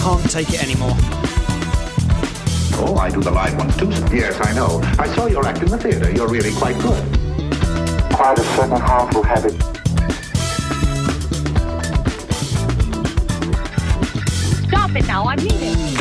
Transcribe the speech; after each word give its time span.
Stop, 0.00 0.20
stop. 0.20 0.20
I 0.20 0.22
can't 0.22 0.30
take 0.30 0.54
it 0.54 0.62
anymore. 0.62 0.96
Oh, 2.82 2.96
I 2.98 3.10
do 3.10 3.20
the 3.20 3.30
live 3.30 3.56
ones 3.58 3.76
too. 3.76 3.90
Yes, 4.14 4.38
I 4.40 4.54
know. 4.54 4.80
I 4.98 5.06
saw 5.14 5.26
your 5.26 5.46
act 5.46 5.60
in 5.62 5.68
the 5.68 5.76
theater. 5.78 6.10
You're 6.10 6.28
really 6.28 6.52
quite 6.52 6.78
good. 6.80 7.04
quite 8.14 8.38
a 8.38 8.42
certain 8.56 8.80
harmful 8.80 9.22
habit. 9.22 9.52
Stop 14.68 14.96
it 14.96 15.06
now, 15.06 15.24
I'm 15.26 15.38
leaving. 15.38 15.96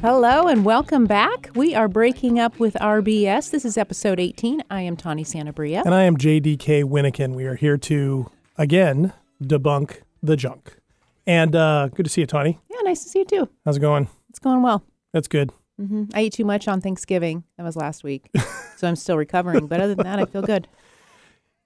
Hello 0.00 0.48
and 0.48 0.64
welcome 0.64 1.06
back. 1.06 1.50
We 1.54 1.74
are 1.74 1.88
breaking 1.88 2.38
up 2.40 2.58
with 2.58 2.80
our 2.80 3.00
BS. 3.00 3.50
This 3.50 3.64
is 3.64 3.78
episode 3.78 4.18
18. 4.18 4.62
I 4.70 4.82
am 4.82 4.96
Tawny 4.96 5.24
Santabria. 5.24 5.82
And 5.84 5.94
I 5.94 6.02
am 6.04 6.16
JDK 6.16 6.84
Winnikin. 6.84 7.34
We 7.34 7.44
are 7.44 7.54
here 7.54 7.76
to, 7.78 8.30
again, 8.56 9.12
debunk 9.42 10.02
the 10.22 10.36
junk. 10.36 10.81
And 11.26 11.54
uh, 11.54 11.88
good 11.94 12.04
to 12.04 12.10
see 12.10 12.20
you, 12.22 12.26
Tawny. 12.26 12.58
Yeah, 12.70 12.78
nice 12.84 13.02
to 13.04 13.08
see 13.08 13.20
you 13.20 13.24
too. 13.24 13.48
How's 13.64 13.76
it 13.76 13.80
going? 13.80 14.08
It's 14.30 14.38
going 14.38 14.62
well. 14.62 14.84
That's 15.12 15.28
good. 15.28 15.52
hmm 15.78 16.04
I 16.14 16.20
ate 16.22 16.32
too 16.32 16.44
much 16.44 16.66
on 16.68 16.80
Thanksgiving. 16.80 17.44
That 17.56 17.64
was 17.64 17.76
last 17.76 18.02
week. 18.02 18.28
so 18.76 18.88
I'm 18.88 18.96
still 18.96 19.16
recovering. 19.16 19.66
But 19.66 19.80
other 19.80 19.94
than 19.94 20.04
that, 20.04 20.18
I 20.18 20.24
feel 20.24 20.42
good. 20.42 20.66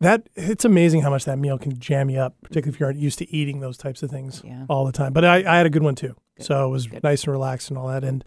That 0.00 0.28
it's 0.34 0.66
amazing 0.66 1.00
how 1.00 1.08
much 1.10 1.24
that 1.24 1.38
meal 1.38 1.56
can 1.58 1.78
jam 1.78 2.10
you 2.10 2.18
up, 2.18 2.34
particularly 2.42 2.74
if 2.74 2.80
you 2.80 2.86
aren't 2.86 2.98
used 2.98 3.18
to 3.20 3.34
eating 3.34 3.60
those 3.60 3.78
types 3.78 4.02
of 4.02 4.10
things 4.10 4.42
Yeah. 4.44 4.66
all 4.68 4.84
the 4.84 4.92
time. 4.92 5.14
But 5.14 5.24
I, 5.24 5.36
I 5.50 5.56
had 5.56 5.64
a 5.64 5.70
good 5.70 5.82
one 5.82 5.94
too, 5.94 6.14
so 6.38 6.66
it 6.66 6.70
was 6.70 6.86
Good. 6.86 7.02
nice 7.02 7.24
and 7.24 7.32
relaxed 7.32 7.70
and 7.70 7.78
all 7.78 7.88
that. 7.88 8.04
And 8.04 8.22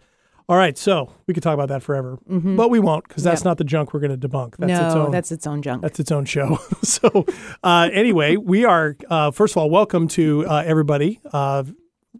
all 0.50 0.56
right, 0.56 0.76
so 0.76 1.12
we 1.28 1.32
could 1.32 1.44
talk 1.44 1.54
about 1.54 1.68
that 1.68 1.80
forever, 1.80 2.18
but 2.26 2.70
we 2.70 2.80
won't 2.80 3.06
because 3.06 3.22
that's 3.22 3.44
not 3.44 3.56
the 3.56 3.62
junk 3.62 3.94
we're 3.94 4.00
going 4.00 4.18
to 4.18 4.28
debunk. 4.28 4.56
That's 4.56 4.68
no, 4.68 4.86
its 4.86 4.94
own. 4.96 5.10
that's 5.12 5.30
its 5.30 5.46
own 5.46 5.62
junk. 5.62 5.80
That's 5.80 6.00
its 6.00 6.10
own 6.10 6.24
show. 6.24 6.58
so, 6.82 7.24
uh, 7.62 7.88
anyway, 7.92 8.34
we 8.34 8.64
are, 8.64 8.96
uh, 9.08 9.30
first 9.30 9.52
of 9.52 9.58
all, 9.58 9.70
welcome 9.70 10.08
to 10.08 10.44
uh, 10.48 10.64
everybody, 10.66 11.20
uh, 11.32 11.62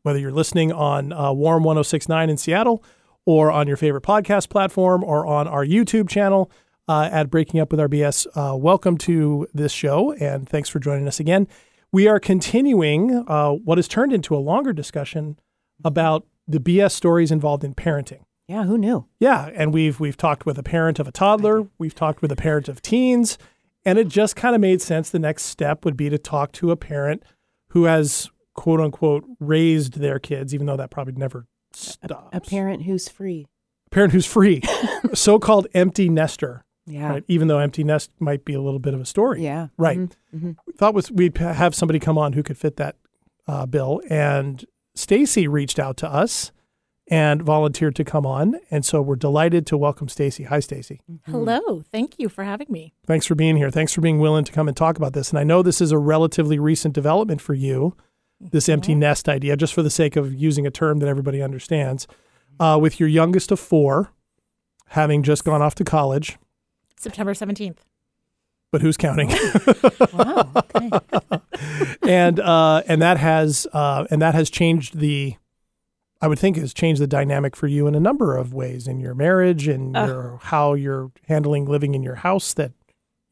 whether 0.03 0.21
you're 0.21 0.31
listening 0.31 0.71
on 0.71 1.13
uh, 1.13 1.33
Warm 1.33 1.65
1069 1.65 2.31
in 2.31 2.37
Seattle 2.37 2.85
or 3.25 3.51
on 3.51 3.67
your 3.67 3.77
favorite 3.77 4.05
podcast 4.05 4.49
platform 4.49 5.03
or 5.03 5.27
on 5.27 5.49
our 5.49 5.67
YouTube 5.67 6.09
channel 6.09 6.53
uh, 6.87 7.09
at 7.11 7.31
Breaking 7.31 7.59
Up 7.59 7.73
with 7.73 7.81
our 7.81 7.89
BS. 7.89 8.29
Uh, 8.37 8.57
welcome 8.57 8.97
to 8.99 9.49
this 9.53 9.73
show 9.73 10.13
and 10.13 10.49
thanks 10.49 10.69
for 10.69 10.79
joining 10.79 11.09
us 11.09 11.19
again. 11.19 11.49
We 11.91 12.07
are 12.07 12.21
continuing 12.21 13.25
uh, 13.27 13.51
what 13.51 13.77
has 13.77 13.89
turned 13.89 14.13
into 14.13 14.37
a 14.37 14.39
longer 14.39 14.73
discussion 14.73 15.37
about 15.85 16.29
the 16.49 16.59
BS 16.61 16.93
stories 16.93 17.31
involved 17.31 17.65
in 17.65 17.75
parenting. 17.75 18.23
yeah, 18.49 18.65
who 18.65 18.77
knew? 18.79 19.07
Yeah, 19.21 19.51
and 19.55 19.73
we've 19.73 20.01
we've 20.01 20.17
talked 20.17 20.45
with 20.47 20.59
a 20.59 20.63
parent 20.63 20.99
of 20.99 21.07
a 21.09 21.13
toddler, 21.13 21.69
we've 21.79 21.95
talked 21.95 22.21
with 22.23 22.33
a 22.33 22.37
parent 22.37 22.69
of 22.69 22.83
teens, 22.83 23.39
and 23.85 23.99
it 23.99 24.09
just 24.09 24.37
kind 24.37 24.55
of 24.55 24.61
made 24.61 24.83
sense. 24.83 25.11
The 25.11 25.19
next 25.19 25.45
step 25.45 25.85
would 25.85 25.97
be 25.97 26.11
to 26.11 26.19
talk 26.19 26.53
to 26.53 26.71
a 26.71 26.77
parent 26.77 27.23
who 27.71 27.85
has 27.85 28.29
quote 28.55 28.81
unquote 28.81 29.25
raised 29.39 30.01
their 30.01 30.19
kids, 30.19 30.53
even 30.55 30.67
though 30.67 30.77
that 30.77 30.91
probably 30.91 31.15
never 31.15 31.47
stops. 31.73 32.29
A 32.33 32.41
parent 32.41 32.83
who's 32.83 33.09
free. 33.09 33.47
A 33.87 33.91
parent 33.91 34.13
who's 34.13 34.27
free, 34.27 34.63
so-called 35.15 35.67
empty 35.75 36.09
nester. 36.09 36.65
Yeah. 36.87 37.09
Right, 37.11 37.25
even 37.29 37.47
though 37.47 37.59
empty 37.61 37.85
nest 37.85 38.11
might 38.19 38.45
be 38.45 38.55
a 38.55 38.61
little 38.61 38.81
bit 38.81 38.95
of 38.95 39.01
a 39.01 39.05
story. 39.07 39.45
Yeah. 39.45 39.69
Right. 39.79 39.99
Mhm. 39.99 40.13
Mhm. 40.35 40.57
We 40.67 40.73
thought 40.73 40.93
was 40.95 41.11
we'd 41.13 41.37
have 41.39 41.75
somebody 41.75 42.01
come 42.01 42.19
on 42.19 42.33
who 42.33 42.43
could 42.43 42.59
fit 42.59 42.77
that 42.79 42.97
uh, 43.47 43.67
bill, 43.67 44.01
and 44.11 44.65
Stacy 45.01 45.49
reached 45.49 45.79
out 45.79 45.97
to 45.99 46.09
us 46.09 46.53
and 47.11 47.43
volunteered 47.43 47.97
to 47.97 48.05
come 48.05 48.25
on, 48.27 48.61
and 48.71 48.85
so 48.85 49.01
we're 49.01 49.17
delighted 49.17 49.67
to 49.67 49.79
welcome 49.79 50.09
Stacy. 50.09 50.45
Hi, 50.45 50.61
Stacy. 50.61 51.01
Hello. 51.27 51.83
Thank 51.91 52.19
you 52.19 52.29
for 52.29 52.45
having 52.45 52.69
me. 52.71 52.93
Thanks 53.07 53.27
for 53.27 53.35
being 53.35 53.57
here. 53.57 53.71
Thanks 53.71 53.95
for 53.95 54.03
being 54.03 54.19
willing 54.21 54.45
to 54.45 54.53
come 54.53 54.69
and 54.69 54.77
talk 54.77 54.97
about 54.97 55.15
this. 55.15 55.31
And 55.31 55.39
I 55.39 55.43
know 55.43 55.63
this 55.63 55.81
is 55.81 55.91
a 55.91 55.99
relatively 55.99 56.59
recent 56.59 56.95
development 56.95 57.41
for 57.41 57.55
you, 57.55 57.97
this 58.41 58.69
empty 58.69 58.95
nest 58.95 59.29
idea, 59.29 59.57
just 59.57 59.75
for 59.75 59.83
the 59.83 59.91
sake 59.91 60.17
of 60.17 60.35
using 60.35 60.67
a 60.67 60.71
term 60.71 60.99
that 60.99 61.09
everybody 61.09 61.43
understands. 61.43 62.07
Uh, 62.61 62.79
with 62.81 63.01
your 63.01 63.09
youngest 63.09 63.51
of 63.51 63.59
four 63.59 64.13
having 64.89 65.23
just 65.23 65.45
gone 65.45 65.63
off 65.63 65.75
to 65.77 65.85
college, 65.85 66.37
September 66.97 67.33
17th. 67.33 67.79
But 68.73 68.81
who's 68.83 68.97
counting? 68.97 69.31
Wow. 70.13 70.51
Okay. 70.57 70.91
and 72.03 72.41
uh, 72.41 72.83
and 72.87 73.01
that 73.03 73.19
has 73.19 73.67
uh, 73.73 74.07
and 74.11 74.21
that 74.23 74.35
has 74.35 74.51
changed 74.51 74.99
the. 74.99 75.37
I 76.23 76.29
would 76.29 76.39
think 76.39 76.57
has 76.57 76.75
changed 76.75 77.01
the 77.01 77.07
dynamic 77.07 77.57
for 77.57 77.67
you 77.67 77.87
in 77.87 77.95
a 77.95 78.01
number 78.01 78.37
of 78.37 78.53
ways 78.53 78.87
in 78.87 79.01
your 79.01 79.15
marriage 79.15 79.67
and 79.69 79.97
Ugh. 79.97 80.09
your 80.09 80.39
how 80.43 80.75
you're 80.75 81.11
handling 81.29 81.65
living 81.65 81.95
in 81.95 82.03
your 82.03 82.17
house 82.17 82.53
that 82.55 82.73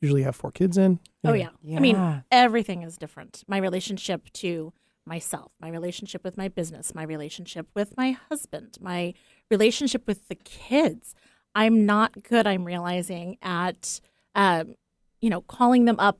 usually 0.00 0.22
have 0.22 0.34
four 0.36 0.50
kids 0.50 0.78
in. 0.78 0.98
Oh, 1.24 1.30
Anyway. 1.32 1.50
yeah. 1.62 1.76
I 1.76 1.80
mean, 1.80 2.22
everything 2.30 2.82
is 2.82 2.96
different. 2.96 3.44
My 3.46 3.58
relationship 3.58 4.32
to 4.34 4.72
myself, 5.04 5.52
my 5.60 5.68
relationship 5.68 6.24
with 6.24 6.38
my 6.38 6.48
business, 6.48 6.94
my 6.94 7.02
relationship 7.02 7.66
with 7.74 7.94
my 7.96 8.12
husband, 8.30 8.78
my 8.80 9.12
relationship 9.50 10.06
with 10.06 10.28
the 10.28 10.36
kids. 10.36 11.14
I'm 11.54 11.84
not 11.84 12.22
good, 12.22 12.46
I'm 12.46 12.64
realizing, 12.64 13.36
at, 13.42 14.00
um, 14.34 14.76
you 15.20 15.30
know, 15.30 15.40
calling 15.42 15.84
them 15.84 15.96
up 15.98 16.18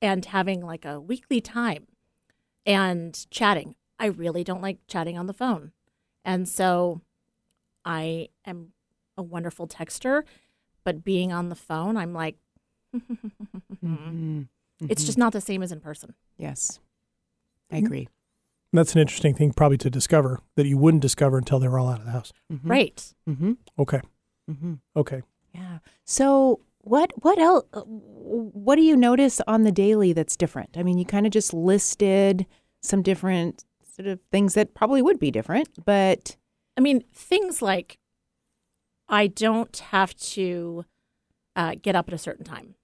and 0.00 0.24
having 0.26 0.60
like 0.64 0.84
a 0.84 1.00
weekly 1.00 1.40
time 1.40 1.86
and 2.66 3.26
chatting. 3.30 3.74
I 3.98 4.06
really 4.06 4.44
don't 4.44 4.62
like 4.62 4.78
chatting 4.86 5.18
on 5.18 5.26
the 5.26 5.32
phone. 5.32 5.72
And 6.24 6.48
so 6.48 7.00
I 7.84 8.28
am 8.44 8.72
a 9.16 9.22
wonderful 9.22 9.66
texter, 9.66 10.22
but 10.84 11.02
being 11.04 11.32
on 11.32 11.48
the 11.48 11.56
phone, 11.56 11.96
I'm 11.96 12.12
like, 12.12 12.36
Mhm. 13.84 14.48
it's 14.80 15.04
just 15.04 15.18
not 15.18 15.32
the 15.32 15.40
same 15.40 15.62
as 15.62 15.72
in 15.72 15.80
person. 15.80 16.14
Yes. 16.36 16.78
I 17.70 17.78
agree. 17.78 18.08
That's 18.72 18.94
an 18.94 19.00
interesting 19.00 19.34
thing, 19.34 19.52
probably 19.52 19.78
to 19.78 19.90
discover 19.90 20.40
that 20.56 20.66
you 20.66 20.76
wouldn't 20.78 21.02
discover 21.02 21.38
until 21.38 21.58
they 21.58 21.68
were 21.68 21.78
all 21.78 21.88
out 21.88 22.00
of 22.00 22.04
the 22.06 22.12
house. 22.12 22.32
Mhm. 22.52 22.60
Right. 22.64 23.14
Mm-hmm. 23.28 23.52
Okay, 23.78 24.00
Mm-hmm. 24.50 24.74
okay. 24.96 25.22
Yeah. 25.54 25.78
So 26.04 26.60
what 26.82 27.12
what 27.22 27.38
else 27.38 27.64
what 28.28 28.76
do 28.76 28.82
you 28.82 28.96
notice 28.96 29.40
on 29.46 29.62
the 29.62 29.72
daily 29.72 30.12
that's 30.12 30.36
different? 30.36 30.76
I 30.76 30.82
mean, 30.82 30.98
you 30.98 31.04
kind 31.04 31.26
of 31.26 31.32
just 31.32 31.54
listed 31.54 32.46
some 32.82 33.02
different 33.02 33.64
sort 33.96 34.06
of 34.06 34.20
things 34.30 34.54
that 34.54 34.74
probably 34.74 35.02
would 35.02 35.18
be 35.18 35.30
different, 35.30 35.68
but 35.84 36.36
I 36.76 36.80
mean, 36.80 37.02
things 37.12 37.60
like 37.62 37.98
I 39.08 39.26
don't 39.26 39.76
have 39.76 40.14
to 40.16 40.84
uh, 41.56 41.74
get 41.80 41.96
up 41.96 42.08
at 42.08 42.14
a 42.14 42.18
certain 42.18 42.44
time. 42.44 42.74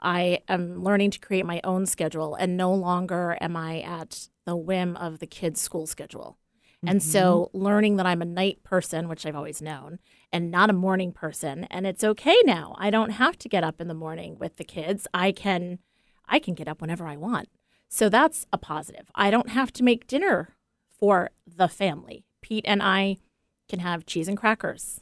I 0.00 0.40
am 0.48 0.82
learning 0.82 1.10
to 1.12 1.18
create 1.18 1.44
my 1.44 1.60
own 1.64 1.86
schedule, 1.86 2.34
and 2.34 2.56
no 2.56 2.72
longer 2.72 3.36
am 3.40 3.56
I 3.56 3.80
at 3.80 4.28
the 4.46 4.56
whim 4.56 4.96
of 4.96 5.18
the 5.18 5.26
kids' 5.26 5.60
school 5.60 5.86
schedule. 5.86 6.38
And 6.86 7.02
so, 7.02 7.50
learning 7.52 7.96
that 7.96 8.06
I'm 8.06 8.22
a 8.22 8.26
night 8.26 8.62
person, 8.62 9.08
which 9.08 9.26
I've 9.26 9.34
always 9.34 9.60
known, 9.60 9.98
and 10.32 10.50
not 10.50 10.70
a 10.70 10.74
morning 10.74 11.10
person, 11.12 11.64
and 11.64 11.86
it's 11.86 12.04
okay 12.04 12.36
now. 12.44 12.76
I 12.78 12.88
don't 12.90 13.10
have 13.10 13.36
to 13.38 13.48
get 13.48 13.64
up 13.64 13.80
in 13.80 13.88
the 13.88 13.94
morning 13.94 14.38
with 14.38 14.56
the 14.56 14.64
kids. 14.64 15.08
I 15.12 15.32
can, 15.32 15.80
I 16.28 16.38
can 16.38 16.54
get 16.54 16.68
up 16.68 16.80
whenever 16.80 17.06
I 17.06 17.16
want. 17.16 17.48
So 17.88 18.08
that's 18.08 18.46
a 18.52 18.58
positive. 18.58 19.10
I 19.16 19.30
don't 19.30 19.48
have 19.50 19.72
to 19.72 19.82
make 19.82 20.06
dinner 20.06 20.54
for 20.88 21.30
the 21.46 21.68
family. 21.68 22.24
Pete 22.42 22.64
and 22.68 22.80
I 22.82 23.16
can 23.68 23.80
have 23.80 24.06
cheese 24.06 24.28
and 24.28 24.36
crackers 24.38 25.00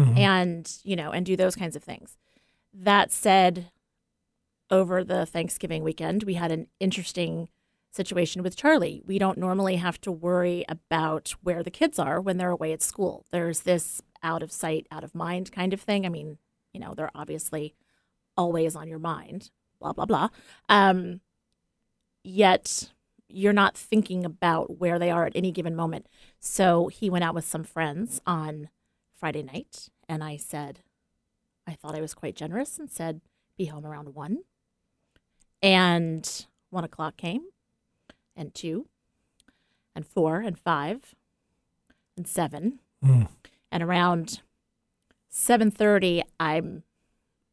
Mhm. 0.00 0.16
and, 0.16 0.78
you 0.84 0.94
know, 0.96 1.10
and 1.10 1.26
do 1.26 1.36
those 1.36 1.56
kinds 1.56 1.74
of 1.76 1.82
things. 1.82 2.16
That 2.72 3.10
said, 3.10 3.70
over 4.70 5.02
the 5.04 5.26
Thanksgiving 5.26 5.82
weekend, 5.82 6.22
we 6.24 6.34
had 6.34 6.50
an 6.52 6.68
interesting 6.80 7.48
situation 7.94 8.42
with 8.42 8.56
Charlie. 8.56 9.02
We 9.06 9.18
don't 9.18 9.38
normally 9.38 9.76
have 9.76 10.00
to 10.02 10.12
worry 10.12 10.64
about 10.68 11.34
where 11.42 11.62
the 11.62 11.70
kids 11.70 11.98
are 11.98 12.20
when 12.20 12.36
they're 12.36 12.50
away 12.50 12.72
at 12.72 12.82
school. 12.82 13.24
There's 13.30 13.60
this 13.60 14.02
out 14.22 14.42
of 14.42 14.50
sight, 14.50 14.86
out 14.90 15.04
of 15.04 15.14
mind 15.14 15.52
kind 15.52 15.72
of 15.72 15.80
thing. 15.80 16.04
I 16.04 16.08
mean, 16.08 16.38
you 16.72 16.80
know, 16.80 16.94
they're 16.94 17.10
obviously 17.14 17.74
always 18.36 18.74
on 18.74 18.88
your 18.88 18.98
mind, 18.98 19.50
blah, 19.80 19.92
blah, 19.92 20.06
blah. 20.06 20.28
Um, 20.68 21.20
yet 22.24 22.90
you're 23.28 23.52
not 23.52 23.76
thinking 23.76 24.24
about 24.24 24.78
where 24.78 24.98
they 24.98 25.10
are 25.10 25.26
at 25.26 25.36
any 25.36 25.52
given 25.52 25.76
moment. 25.76 26.06
So 26.40 26.88
he 26.88 27.10
went 27.10 27.24
out 27.24 27.34
with 27.34 27.46
some 27.46 27.64
friends 27.64 28.20
on 28.26 28.68
Friday 29.14 29.42
night, 29.42 29.88
and 30.08 30.22
I 30.22 30.36
said, 30.36 30.80
I 31.66 31.72
thought 31.72 31.94
I 31.94 32.00
was 32.00 32.14
quite 32.14 32.36
generous 32.36 32.78
and 32.78 32.90
said, 32.90 33.20
be 33.56 33.66
home 33.66 33.86
around 33.86 34.14
one. 34.14 34.38
And 35.62 36.46
one 36.70 36.84
o'clock 36.84 37.16
came, 37.16 37.42
and 38.36 38.54
two, 38.54 38.86
and 39.94 40.06
four, 40.06 40.40
and 40.40 40.58
five, 40.58 41.14
and 42.16 42.26
seven. 42.26 42.80
Mm. 43.04 43.28
And 43.70 43.82
around 43.82 44.40
7:30, 45.32 46.22
I'm 46.38 46.84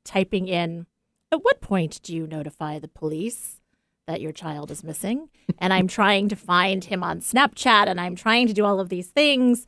typing 0.05 0.47
in, 0.47 0.85
at 1.31 1.43
what 1.43 1.61
point 1.61 1.99
do 2.03 2.15
you 2.15 2.27
notify 2.27 2.79
the 2.79 2.87
police 2.87 3.59
that 4.07 4.21
your 4.21 4.31
child 4.31 4.71
is 4.71 4.83
missing? 4.83 5.29
and 5.57 5.73
I'm 5.73 5.87
trying 5.87 6.29
to 6.29 6.35
find 6.35 6.83
him 6.83 7.03
on 7.03 7.21
Snapchat 7.21 7.87
and 7.87 7.99
I'm 7.99 8.15
trying 8.15 8.47
to 8.47 8.53
do 8.53 8.65
all 8.65 8.79
of 8.79 8.89
these 8.89 9.07
things. 9.07 9.65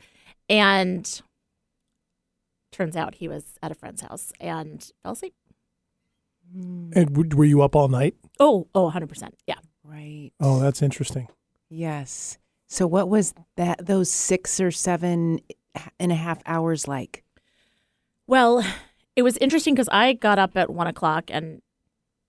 And 0.50 1.21
turns 2.71 2.95
out 2.95 3.16
he 3.16 3.27
was 3.27 3.57
at 3.62 3.71
a 3.71 3.75
friend's 3.75 4.01
house 4.01 4.33
and 4.39 4.92
fell 5.04 5.13
asleep. 5.13 5.33
And 6.54 7.33
were 7.33 7.45
you 7.45 7.62
up 7.62 7.75
all 7.75 7.88
night? 7.88 8.16
Oh, 8.39 8.68
oh, 8.75 8.92
100%. 8.92 9.30
Yeah. 9.48 9.56
Right. 9.83 10.31
Oh, 10.39 10.59
that's 10.59 10.81
interesting. 10.81 11.27
Yes. 11.69 12.38
So 12.68 12.88
what 12.88 13.09
was 13.09 13.33
that? 13.57 13.85
Those 13.85 14.12
six 14.12 14.59
or 14.59 14.71
seven 14.71 15.41
and 16.00 16.12
a 16.12 16.15
half 16.15 16.41
hours 16.45 16.88
like? 16.88 17.24
Well, 18.27 18.65
it 19.15 19.21
was 19.24 19.38
interesting 19.38 19.74
because 19.75 19.89
I 19.89 20.13
got 20.13 20.39
up 20.39 20.56
at 20.56 20.69
one 20.69 20.88
o'clock, 20.88 21.25
and 21.30 21.62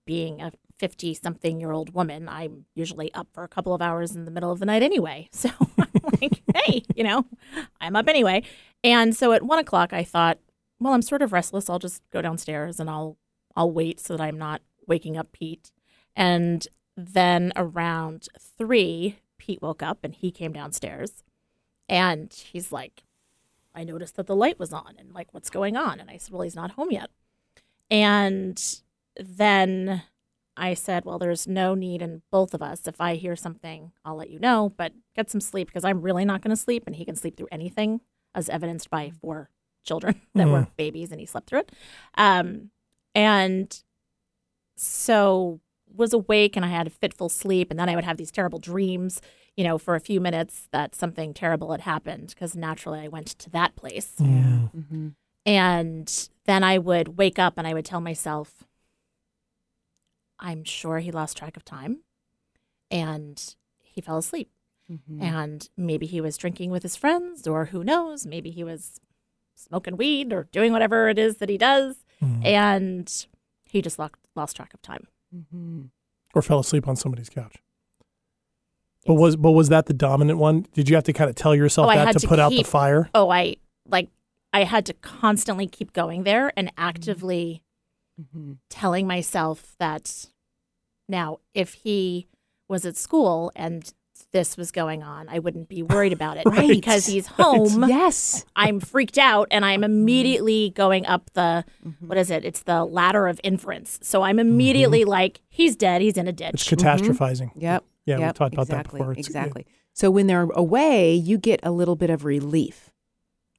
being 0.06 0.40
a 0.42 0.52
50 0.78 1.14
something 1.14 1.60
year 1.60 1.72
old 1.72 1.94
woman, 1.94 2.28
I'm 2.28 2.66
usually 2.74 3.12
up 3.14 3.28
for 3.32 3.44
a 3.44 3.48
couple 3.48 3.74
of 3.74 3.80
hours 3.80 4.14
in 4.14 4.24
the 4.24 4.30
middle 4.30 4.50
of 4.50 4.58
the 4.58 4.66
night 4.66 4.82
anyway. 4.82 5.28
So 5.34 5.50
I'm 5.60 6.20
like, 6.20 6.42
hey, 6.54 6.82
you 6.94 7.04
know, 7.04 7.24
I'm 7.80 7.96
up 7.96 8.08
anyway. 8.08 8.42
And 8.82 9.16
so 9.16 9.32
at 9.32 9.42
one 9.42 9.58
o'clock, 9.58 9.92
I 9.92 10.04
thought, 10.04 10.38
well, 10.78 10.92
I'm 10.92 11.02
sort 11.02 11.22
of 11.22 11.32
restless. 11.32 11.70
I'll 11.70 11.78
just 11.78 12.02
go 12.10 12.20
downstairs 12.20 12.78
and 12.80 12.90
I'll 12.90 13.16
I'll 13.56 13.70
wait 13.70 14.00
so 14.00 14.16
that 14.16 14.22
I'm 14.22 14.38
not 14.38 14.60
waking 14.86 15.16
up 15.16 15.32
Pete. 15.32 15.70
And 16.16 16.66
then 16.96 17.52
around 17.56 18.28
three, 18.38 19.16
Pete 19.38 19.62
woke 19.62 19.82
up 19.82 19.98
and 20.02 20.14
he 20.14 20.30
came 20.30 20.52
downstairs, 20.52 21.22
and 21.88 22.32
he's 22.32 22.72
like, 22.72 23.02
I 23.74 23.84
noticed 23.84 24.16
that 24.16 24.26
the 24.26 24.36
light 24.36 24.58
was 24.58 24.72
on 24.72 24.94
and 24.98 25.12
like, 25.12 25.34
what's 25.34 25.50
going 25.50 25.76
on? 25.76 25.98
And 25.98 26.08
I 26.08 26.16
said, 26.16 26.32
well, 26.32 26.42
he's 26.42 26.54
not 26.54 26.72
home 26.72 26.92
yet. 26.92 27.10
And 27.90 28.62
then 29.16 30.02
I 30.56 30.74
said, 30.74 31.04
well, 31.04 31.18
there's 31.18 31.48
no 31.48 31.74
need 31.74 32.00
in 32.00 32.22
both 32.30 32.54
of 32.54 32.62
us. 32.62 32.86
If 32.86 33.00
I 33.00 33.16
hear 33.16 33.34
something, 33.34 33.92
I'll 34.04 34.16
let 34.16 34.30
you 34.30 34.38
know, 34.38 34.72
but 34.76 34.92
get 35.16 35.30
some 35.30 35.40
sleep 35.40 35.68
because 35.68 35.84
I'm 35.84 36.00
really 36.00 36.24
not 36.24 36.40
going 36.40 36.50
to 36.50 36.60
sleep 36.60 36.84
and 36.86 36.94
he 36.94 37.04
can 37.04 37.16
sleep 37.16 37.36
through 37.36 37.48
anything, 37.50 38.00
as 38.34 38.48
evidenced 38.48 38.90
by 38.90 39.12
four 39.20 39.50
children 39.82 40.20
that 40.34 40.48
were 40.48 40.68
babies 40.76 41.10
and 41.10 41.20
he 41.20 41.26
slept 41.26 41.48
through 41.48 41.60
it. 41.60 41.72
Um, 42.16 42.70
and 43.14 43.82
so 44.76 45.60
was 45.94 46.12
awake 46.12 46.56
and 46.56 46.64
I 46.64 46.68
had 46.68 46.86
a 46.86 46.90
fitful 46.90 47.28
sleep 47.28 47.70
and 47.70 47.78
then 47.78 47.88
I 47.88 47.94
would 47.94 48.04
have 48.04 48.16
these 48.16 48.30
terrible 48.30 48.58
dreams, 48.58 49.20
you 49.56 49.64
know, 49.64 49.78
for 49.78 49.94
a 49.94 50.00
few 50.00 50.20
minutes 50.20 50.68
that 50.72 50.94
something 50.94 51.32
terrible 51.34 51.70
had 51.70 51.82
happened 51.82 52.28
because 52.28 52.56
naturally 52.56 53.00
I 53.00 53.08
went 53.08 53.28
to 53.38 53.50
that 53.50 53.76
place. 53.76 54.14
Mm-hmm. 54.20 55.08
And 55.46 56.28
then 56.46 56.64
I 56.64 56.78
would 56.78 57.16
wake 57.18 57.38
up 57.38 57.54
and 57.56 57.66
I 57.66 57.74
would 57.74 57.84
tell 57.84 58.00
myself, 58.00 58.64
I'm 60.40 60.64
sure 60.64 60.98
he 60.98 61.12
lost 61.12 61.36
track 61.36 61.56
of 61.56 61.64
time 61.64 62.00
and 62.90 63.54
he 63.82 64.00
fell 64.00 64.18
asleep. 64.18 64.50
Mm-hmm. 64.90 65.22
And 65.22 65.68
maybe 65.76 66.06
he 66.06 66.20
was 66.20 66.36
drinking 66.36 66.70
with 66.70 66.82
his 66.82 66.96
friends, 66.96 67.46
or 67.46 67.66
who 67.66 67.82
knows, 67.82 68.26
maybe 68.26 68.50
he 68.50 68.62
was 68.62 69.00
smoking 69.54 69.96
weed 69.96 70.32
or 70.32 70.48
doing 70.52 70.72
whatever 70.72 71.08
it 71.08 71.18
is 71.18 71.38
that 71.38 71.48
he 71.48 71.56
does. 71.56 71.96
And 72.42 73.26
he 73.64 73.80
just 73.82 73.98
lost, 73.98 74.14
lost 74.34 74.56
track 74.56 74.74
of 74.74 74.82
time. 74.82 75.06
Mm-hmm. 75.34 75.82
or 76.34 76.42
fell 76.42 76.60
asleep 76.60 76.86
on 76.86 76.96
somebody's 76.96 77.28
couch. 77.28 77.56
But 79.06 79.14
was 79.14 79.36
but 79.36 79.50
was 79.52 79.68
that 79.68 79.86
the 79.86 79.92
dominant 79.94 80.38
one? 80.38 80.66
Did 80.72 80.88
you 80.88 80.94
have 80.94 81.04
to 81.04 81.12
kind 81.12 81.28
of 81.28 81.36
tell 81.36 81.54
yourself 81.54 81.90
Oh, 81.90 81.94
that 81.94 82.12
to 82.12 82.20
to 82.20 82.28
put 82.28 82.38
out 82.38 82.50
the 82.50 82.62
fire? 82.62 83.10
Oh, 83.14 83.30
I 83.30 83.56
like, 83.86 84.08
I 84.52 84.64
had 84.64 84.86
to 84.86 84.94
constantly 84.94 85.66
keep 85.66 85.92
going 85.92 86.24
there 86.24 86.52
and 86.56 86.72
actively 86.78 87.62
Mm-hmm. 88.20 88.52
telling 88.70 89.08
myself 89.08 89.74
that 89.80 90.26
now, 91.08 91.40
if 91.52 91.74
he 91.74 92.28
was 92.68 92.86
at 92.86 92.96
school 92.96 93.50
and 93.56 93.92
this 94.34 94.58
was 94.58 94.70
going 94.70 95.02
on, 95.02 95.30
I 95.30 95.38
wouldn't 95.38 95.68
be 95.68 95.82
worried 95.82 96.12
about 96.18 96.36
it. 96.36 96.44
Right. 96.44 96.68
because 96.68 97.06
he's 97.06 97.26
home, 97.40 97.88
Yes. 97.88 98.44
I'm 98.54 98.80
freaked 98.80 99.16
out 99.16 99.48
and 99.50 99.64
I'm 99.64 99.80
mm-hmm. 99.80 99.84
immediately 99.84 100.70
going 100.76 101.06
up 101.06 101.30
the 101.32 101.64
Mm-hmm. 101.86 102.06
what 102.08 102.18
is 102.18 102.30
it? 102.30 102.44
It's 102.44 102.62
the 102.64 102.84
ladder 102.84 103.26
of 103.26 103.40
inference. 103.42 103.98
So 104.02 104.22
I'm 104.22 104.36
mm-hmm. 104.36 104.48
immediately 104.48 105.04
like, 105.04 105.40
he's 105.48 105.76
dead, 105.76 106.02
he's 106.02 106.16
in 106.18 106.28
a 106.28 106.32
ditch. 106.32 106.54
It's 106.54 106.64
catastrophizing. 106.68 107.50
Mm-hmm. 107.50 107.60
Yep. 107.60 107.84
Yeah, 108.06 108.16
we 108.16 108.22
yep. 108.22 108.34
talked 108.34 108.54
about 108.54 108.68
that 108.68 108.90
before. 108.90 109.12
It's- 109.12 109.26
exactly. 109.26 109.66
So 109.94 110.10
when 110.10 110.26
they're 110.26 110.48
away, 110.54 111.14
you 111.14 111.38
get 111.38 111.60
a 111.62 111.70
little 111.70 111.94
bit 111.96 112.10
of 112.10 112.24
relief. 112.24 112.90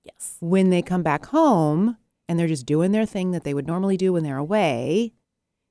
yes. 0.03 0.35
When 0.39 0.69
they 0.69 0.81
come 0.81 1.01
back 1.01 1.27
home 1.27 1.97
and 2.27 2.37
they're 2.37 2.47
just 2.47 2.65
doing 2.65 2.91
their 2.91 3.05
thing 3.05 3.31
that 3.31 3.43
they 3.45 3.53
would 3.53 3.65
normally 3.67 3.95
do 3.97 4.13
when 4.13 4.23
they're 4.23 4.37
away, 4.37 5.13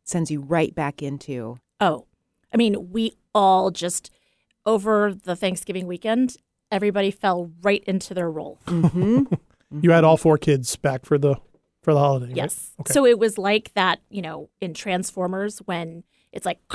sends 0.04 0.30
you 0.30 0.40
right 0.40 0.74
back 0.74 1.02
into 1.02 1.58
Oh, 1.80 2.06
I 2.52 2.56
mean, 2.56 2.90
we 2.92 3.12
all 3.34 3.70
just 3.70 4.10
over 4.66 5.14
the 5.14 5.36
Thanksgiving 5.36 5.86
weekend, 5.86 6.36
everybody 6.70 7.10
fell 7.10 7.50
right 7.62 7.82
into 7.86 8.14
their 8.14 8.30
role. 8.30 8.58
mm-hmm. 8.66 9.24
You 9.80 9.90
had 9.90 10.04
all 10.04 10.16
four 10.16 10.38
kids 10.38 10.76
back 10.76 11.04
for 11.04 11.18
the 11.18 11.34
for 11.82 11.92
the 11.94 11.98
holiday. 11.98 12.26
right? 12.28 12.36
Yes. 12.36 12.70
Okay. 12.80 12.92
So 12.92 13.04
it 13.04 13.18
was 13.18 13.38
like 13.38 13.72
that, 13.74 14.00
you 14.08 14.22
know, 14.22 14.48
in 14.60 14.72
Transformers 14.72 15.58
when 15.64 16.04
it's 16.32 16.46
like 16.46 16.60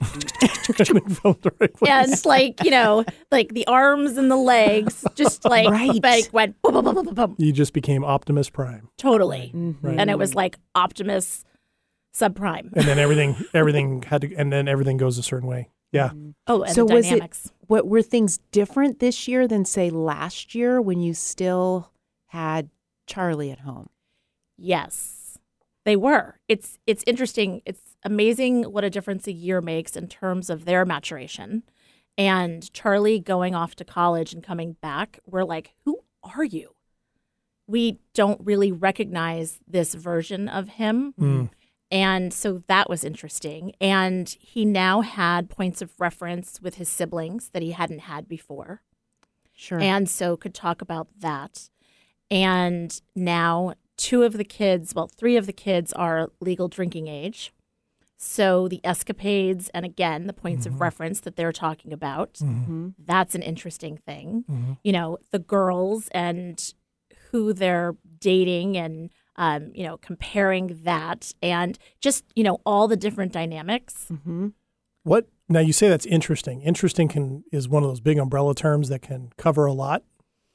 And 0.00 1.16
fell 1.16 1.32
in 1.32 1.38
the 1.42 1.52
right 1.60 1.72
place. 1.72 1.90
and 1.90 2.26
like, 2.26 2.64
you 2.64 2.70
know, 2.72 3.04
like 3.30 3.50
the 3.54 3.66
arms 3.68 4.16
and 4.16 4.28
the 4.30 4.36
legs 4.36 5.04
just 5.14 5.44
like 5.48 5.70
Right. 5.70 6.02
like 6.02 6.32
went 6.32 6.60
boom, 6.62 6.84
boom, 6.84 6.94
boom, 7.04 7.14
boom, 7.14 7.34
you 7.38 7.52
just 7.52 7.72
became 7.72 8.04
Optimus 8.04 8.50
Prime, 8.50 8.88
totally. 8.98 9.52
Right. 9.54 9.98
And 9.98 10.10
it 10.10 10.18
was 10.18 10.34
like 10.34 10.58
Optimus 10.74 11.44
subprime. 12.14 12.72
and 12.72 12.86
then 12.86 12.98
everything 12.98 13.36
everything 13.54 14.02
had 14.02 14.22
to, 14.22 14.34
and 14.34 14.52
then 14.52 14.66
everything 14.68 14.96
goes 14.96 15.16
a 15.18 15.22
certain 15.22 15.48
way. 15.48 15.68
Yeah. 15.96 16.10
Oh, 16.46 16.62
and 16.62 16.74
so 16.74 16.86
the 16.86 16.94
was 16.94 17.06
dynamics. 17.06 17.46
it 17.46 17.52
what 17.66 17.86
were 17.86 18.02
things 18.02 18.38
different 18.52 19.00
this 19.00 19.26
year 19.26 19.48
than 19.48 19.64
say 19.64 19.90
last 19.90 20.54
year 20.54 20.80
when 20.80 21.00
you 21.00 21.14
still 21.14 21.90
had 22.26 22.70
Charlie 23.06 23.50
at 23.50 23.60
home? 23.60 23.88
Yes, 24.56 25.38
they 25.84 25.96
were. 25.96 26.38
It's 26.48 26.78
it's 26.86 27.04
interesting. 27.06 27.62
It's 27.64 27.96
amazing 28.04 28.64
what 28.64 28.84
a 28.84 28.90
difference 28.90 29.26
a 29.26 29.32
year 29.32 29.60
makes 29.60 29.96
in 29.96 30.08
terms 30.08 30.48
of 30.50 30.64
their 30.64 30.84
maturation. 30.84 31.62
And 32.18 32.72
Charlie 32.72 33.20
going 33.20 33.54
off 33.54 33.74
to 33.76 33.84
college 33.84 34.32
and 34.32 34.42
coming 34.42 34.76
back, 34.80 35.18
we're 35.26 35.44
like, 35.44 35.74
who 35.84 36.00
are 36.22 36.44
you? 36.44 36.70
We 37.66 37.98
don't 38.14 38.40
really 38.42 38.72
recognize 38.72 39.58
this 39.66 39.94
version 39.94 40.48
of 40.48 40.68
him. 40.68 41.14
Mm. 41.20 41.50
And 41.90 42.32
so 42.32 42.62
that 42.66 42.90
was 42.90 43.04
interesting. 43.04 43.72
And 43.80 44.28
he 44.40 44.64
now 44.64 45.02
had 45.02 45.48
points 45.48 45.80
of 45.80 45.92
reference 45.98 46.60
with 46.60 46.76
his 46.76 46.88
siblings 46.88 47.50
that 47.50 47.62
he 47.62 47.72
hadn't 47.72 48.00
had 48.00 48.28
before 48.28 48.82
Sure. 49.54 49.80
and 49.80 50.08
so 50.08 50.36
could 50.36 50.52
talk 50.54 50.82
about 50.82 51.08
that. 51.20 51.70
And 52.30 53.00
now 53.14 53.74
two 53.96 54.24
of 54.24 54.34
the 54.34 54.44
kids, 54.44 54.94
well, 54.94 55.06
three 55.06 55.36
of 55.36 55.46
the 55.46 55.52
kids 55.52 55.92
are 55.92 56.30
legal 56.40 56.68
drinking 56.68 57.06
age. 57.08 57.52
So 58.18 58.66
the 58.66 58.80
escapades 58.82 59.68
and 59.74 59.84
again 59.84 60.26
the 60.26 60.32
points 60.32 60.66
of 60.66 60.72
mm-hmm. 60.72 60.82
reference 60.82 61.20
that 61.20 61.36
they're 61.36 61.52
talking 61.52 61.92
about, 61.92 62.34
Mhm. 62.34 62.94
that's 62.98 63.34
an 63.34 63.42
interesting 63.42 63.96
thing. 63.98 64.44
Mm-hmm. 64.50 64.72
You 64.82 64.92
know, 64.92 65.18
the 65.30 65.38
girls 65.38 66.08
and 66.08 66.74
who 67.30 67.52
they're 67.52 67.94
dating 68.18 68.76
and 68.76 69.10
um, 69.36 69.70
you 69.74 69.84
know, 69.84 69.96
comparing 69.98 70.80
that 70.84 71.32
and 71.42 71.78
just, 72.00 72.24
you 72.34 72.42
know, 72.44 72.58
all 72.66 72.88
the 72.88 72.96
different 72.96 73.32
dynamics. 73.32 74.06
Mhm. 74.10 74.52
What 75.02 75.28
now? 75.48 75.60
You 75.60 75.72
say 75.72 75.88
that's 75.88 76.06
interesting. 76.06 76.62
Interesting 76.62 77.06
can 77.08 77.44
is 77.52 77.68
one 77.68 77.82
of 77.82 77.88
those 77.90 78.00
big 78.00 78.18
umbrella 78.18 78.54
terms 78.54 78.88
that 78.88 79.02
can 79.02 79.30
cover 79.36 79.66
a 79.66 79.72
lot. 79.72 80.02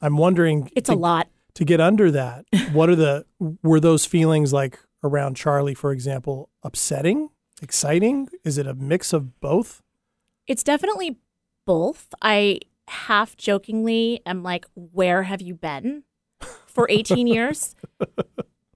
I'm 0.01 0.17
wondering. 0.17 0.69
It's 0.75 0.89
to, 0.89 0.95
a 0.95 0.97
lot. 0.97 1.29
to 1.53 1.63
get 1.65 1.79
under 1.79 2.11
that. 2.11 2.45
What 2.73 2.89
are 2.89 2.95
the 2.95 3.25
were 3.39 3.79
those 3.79 4.05
feelings 4.05 4.51
like 4.51 4.79
around 5.03 5.35
Charlie, 5.35 5.73
for 5.73 5.91
example, 5.91 6.49
upsetting, 6.63 7.29
exciting? 7.61 8.27
Is 8.43 8.57
it 8.57 8.67
a 8.67 8.73
mix 8.73 9.13
of 9.13 9.39
both? 9.39 9.81
It's 10.47 10.63
definitely 10.63 11.17
both. 11.65 12.13
I 12.21 12.59
half 12.87 13.37
jokingly 13.37 14.21
am 14.25 14.43
like, 14.43 14.65
where 14.73 15.23
have 15.23 15.41
you 15.41 15.53
been 15.55 16.03
for 16.65 16.87
18 16.89 17.25
years? 17.35 17.75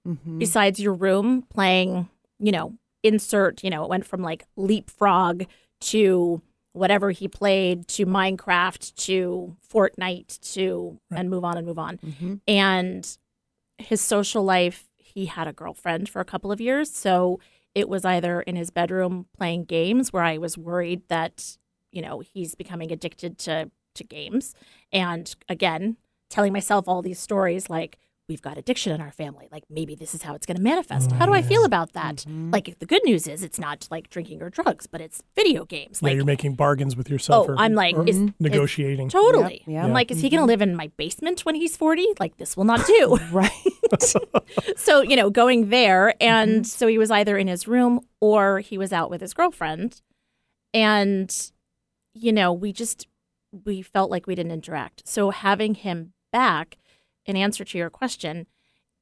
Mhm. 0.06 0.38
Besides 0.38 0.78
your 0.80 0.94
room 0.94 1.42
playing, 1.42 2.08
you 2.38 2.52
know, 2.52 2.74
insert, 3.02 3.62
you 3.64 3.70
know, 3.70 3.82
it 3.84 3.88
went 3.90 4.06
from 4.06 4.22
like 4.22 4.44
leapfrog 4.56 5.44
to 5.80 6.40
whatever 6.72 7.10
he 7.10 7.26
played 7.28 7.88
to 7.88 8.04
Minecraft 8.06 8.94
to 9.06 9.56
Fortnite 9.72 10.38
to 10.54 10.98
and 11.10 11.30
move 11.30 11.44
on 11.44 11.56
and 11.56 11.66
move 11.66 11.78
on. 11.78 11.98
Mhm. 11.98 12.40
And 12.46 13.18
his 13.78 14.00
social 14.00 14.42
life, 14.44 14.88
he 14.98 15.26
had 15.26 15.48
a 15.48 15.52
girlfriend 15.52 16.08
for 16.08 16.20
a 16.20 16.24
couple 16.24 16.52
of 16.52 16.60
years. 16.60 16.90
So 16.94 17.40
it 17.74 17.88
was 17.88 18.04
either 18.04 18.40
in 18.42 18.56
his 18.56 18.70
bedroom 18.70 19.26
playing 19.36 19.64
games 19.64 20.12
where 20.12 20.22
I 20.22 20.38
was 20.38 20.56
worried 20.58 21.02
that, 21.08 21.58
you 21.92 22.02
know, 22.02 22.20
he's 22.20 22.54
becoming 22.54 22.92
addicted 22.92 23.38
to 23.40 23.70
to 23.94 24.04
games. 24.04 24.54
And 24.92 25.34
again, 25.48 25.96
telling 26.28 26.52
myself 26.52 26.86
all 26.86 27.00
these 27.00 27.18
stories 27.18 27.70
like 27.70 27.96
we've 28.28 28.42
got 28.42 28.58
addiction 28.58 28.92
in 28.92 29.00
our 29.00 29.12
family. 29.12 29.48
Like 29.52 29.64
maybe 29.70 29.94
this 29.94 30.14
is 30.14 30.22
how 30.22 30.34
it's 30.34 30.46
going 30.46 30.56
to 30.56 30.62
manifest. 30.62 31.12
How 31.12 31.26
do 31.26 31.32
I 31.32 31.42
feel 31.42 31.64
about 31.64 31.92
that? 31.92 32.16
Mm-hmm. 32.16 32.50
Like 32.50 32.78
the 32.78 32.86
good 32.86 33.02
news 33.04 33.26
is 33.26 33.42
it's 33.42 33.58
not 33.58 33.86
like 33.90 34.10
drinking 34.10 34.42
or 34.42 34.50
drugs, 34.50 34.86
but 34.86 35.00
it's 35.00 35.22
video 35.34 35.64
games. 35.64 36.00
yeah, 36.02 36.08
Like 36.08 36.16
you're 36.16 36.24
making 36.24 36.54
bargains 36.54 36.96
with 36.96 37.08
yourself. 37.08 37.48
oh, 37.48 37.52
or, 37.52 37.58
I'm 37.58 37.74
like 37.74 37.96
is, 38.06 38.18
is 38.18 38.30
negotiating. 38.40 39.08
totally. 39.08 39.62
Yep, 39.66 39.74
yep. 39.74 39.84
I'm 39.84 39.92
like, 39.92 40.10
is 40.10 40.20
he 40.20 40.28
going 40.28 40.38
to 40.38 40.42
mm-hmm. 40.42 40.48
live 40.48 40.62
in 40.62 40.76
my 40.76 40.90
basement 40.96 41.44
when 41.44 41.54
he's 41.54 41.76
40? 41.76 42.06
Like 42.18 42.36
this 42.36 42.56
will 42.56 42.64
not 42.64 42.84
do. 42.86 43.18
Right. 43.32 43.50
so 44.76 45.02
you 45.02 45.14
know 45.16 45.30
going 45.30 45.68
there 45.68 46.14
and 46.20 46.50
mm-hmm. 46.50 46.62
so 46.64 46.86
he 46.86 46.96
was 46.96 47.10
either 47.10 47.36
in 47.36 47.48
his 47.48 47.68
room 47.68 48.00
or 48.20 48.60
he 48.60 48.78
was 48.78 48.92
out 48.92 49.10
with 49.10 49.20
his 49.20 49.34
girlfriend 49.34 50.00
and 50.72 51.50
you 52.14 52.32
know 52.32 52.52
we 52.52 52.72
just 52.72 53.08
we 53.64 53.82
felt 53.82 54.10
like 54.10 54.26
we 54.26 54.34
didn't 54.34 54.52
interact. 54.52 55.02
So 55.06 55.30
having 55.30 55.74
him 55.74 56.12
back, 56.32 56.76
in 57.26 57.36
answer 57.36 57.64
to 57.64 57.78
your 57.78 57.90
question, 57.90 58.46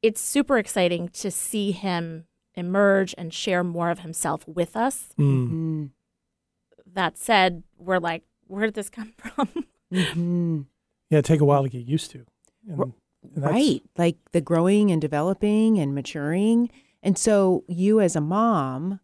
it's 0.02 0.20
super 0.20 0.58
exciting 0.58 1.08
to 1.10 1.30
see 1.30 1.72
him 1.72 2.26
emerge 2.54 3.14
and 3.18 3.32
share 3.32 3.64
more 3.64 3.90
of 3.90 4.00
himself 4.00 4.46
with 4.46 4.76
us. 4.76 5.08
Mm. 5.18 5.50
Mm. 5.50 5.90
That 6.92 7.18
said, 7.18 7.62
we're 7.78 7.98
like, 7.98 8.22
where 8.46 8.64
did 8.66 8.74
this 8.74 8.90
come 8.90 9.12
from? 9.16 9.48
Mhm. 9.92 10.66
Yeah, 11.10 11.20
take 11.20 11.40
a 11.40 11.44
while 11.44 11.62
to 11.62 11.68
get 11.68 11.84
used 11.84 12.10
to. 12.12 12.24
And, 12.68 12.80
and 12.82 12.94
Right. 13.44 13.82
Like 13.96 14.16
the 14.32 14.40
growing 14.40 14.90
and 14.90 15.00
developing 15.00 15.78
and 15.78 15.94
maturing. 15.94 16.70
And 17.02 17.16
so 17.18 17.64
you 17.68 18.00
as 18.00 18.16
a 18.16 18.20
mom, 18.20 19.00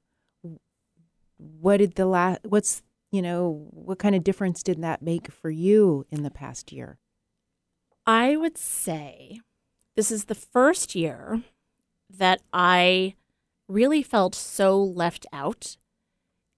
what 1.36 1.78
did 1.78 1.94
the 1.94 2.06
last 2.06 2.40
what's 2.44 2.82
you 3.12 3.22
know, 3.22 3.66
what 3.70 3.98
kind 3.98 4.14
of 4.14 4.22
difference 4.22 4.62
did 4.62 4.80
that 4.82 5.02
make 5.02 5.32
for 5.32 5.50
you 5.50 6.06
in 6.10 6.22
the 6.22 6.30
past 6.30 6.70
year? 6.70 6.98
I 8.10 8.34
would 8.34 8.58
say 8.58 9.40
this 9.94 10.10
is 10.10 10.24
the 10.24 10.34
first 10.34 10.96
year 10.96 11.42
that 12.08 12.42
I 12.52 13.14
really 13.68 14.02
felt 14.02 14.34
so 14.34 14.82
left 14.82 15.26
out 15.32 15.76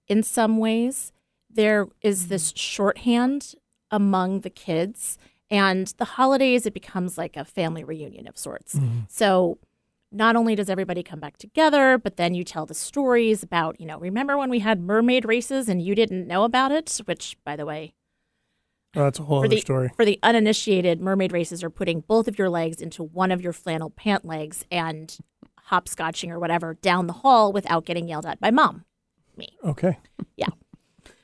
in 0.07 0.23
some 0.23 0.57
ways. 0.57 1.11
There 1.51 1.89
is 2.01 2.21
mm-hmm. 2.21 2.29
this 2.29 2.53
shorthand 2.55 3.53
among 3.91 4.39
the 4.39 4.49
kids, 4.49 5.19
and 5.51 5.93
the 5.99 6.05
holidays, 6.05 6.65
it 6.65 6.73
becomes 6.73 7.19
like 7.19 7.37
a 7.37 7.45
family 7.45 7.83
reunion 7.83 8.27
of 8.27 8.35
sorts. 8.35 8.73
Mm-hmm. 8.73 9.01
So 9.07 9.59
not 10.11 10.35
only 10.35 10.55
does 10.55 10.71
everybody 10.71 11.03
come 11.03 11.19
back 11.19 11.37
together, 11.37 11.99
but 11.99 12.17
then 12.17 12.33
you 12.33 12.43
tell 12.43 12.65
the 12.65 12.73
stories 12.73 13.43
about, 13.43 13.79
you 13.79 13.85
know, 13.85 13.99
remember 13.99 14.39
when 14.39 14.49
we 14.49 14.59
had 14.59 14.81
mermaid 14.81 15.25
races 15.25 15.69
and 15.69 15.83
you 15.83 15.93
didn't 15.93 16.25
know 16.25 16.45
about 16.45 16.71
it? 16.71 16.99
Which, 17.05 17.37
by 17.45 17.55
the 17.55 17.65
way, 17.67 17.93
Oh, 18.95 19.03
that's 19.03 19.19
a 19.19 19.23
whole 19.23 19.41
for 19.41 19.45
other 19.45 19.55
the 19.55 19.61
story. 19.61 19.91
for 19.95 20.05
the 20.05 20.19
uninitiated, 20.21 21.01
mermaid 21.01 21.31
races 21.31 21.63
are 21.63 21.69
putting 21.69 22.01
both 22.01 22.27
of 22.27 22.37
your 22.37 22.49
legs 22.49 22.81
into 22.81 23.03
one 23.03 23.31
of 23.31 23.41
your 23.41 23.53
flannel 23.53 23.89
pant 23.89 24.23
legs 24.23 24.65
and 24.71 25.17
hopscotching 25.71 26.29
or 26.29 26.39
whatever 26.39 26.75
down 26.75 27.07
the 27.07 27.13
hall 27.13 27.51
without 27.51 27.85
getting 27.85 28.07
yelled 28.07 28.25
at 28.25 28.39
by 28.39 28.51
mom. 28.51 28.85
Me. 29.35 29.47
Okay. 29.63 29.97
Yeah. 30.35 30.49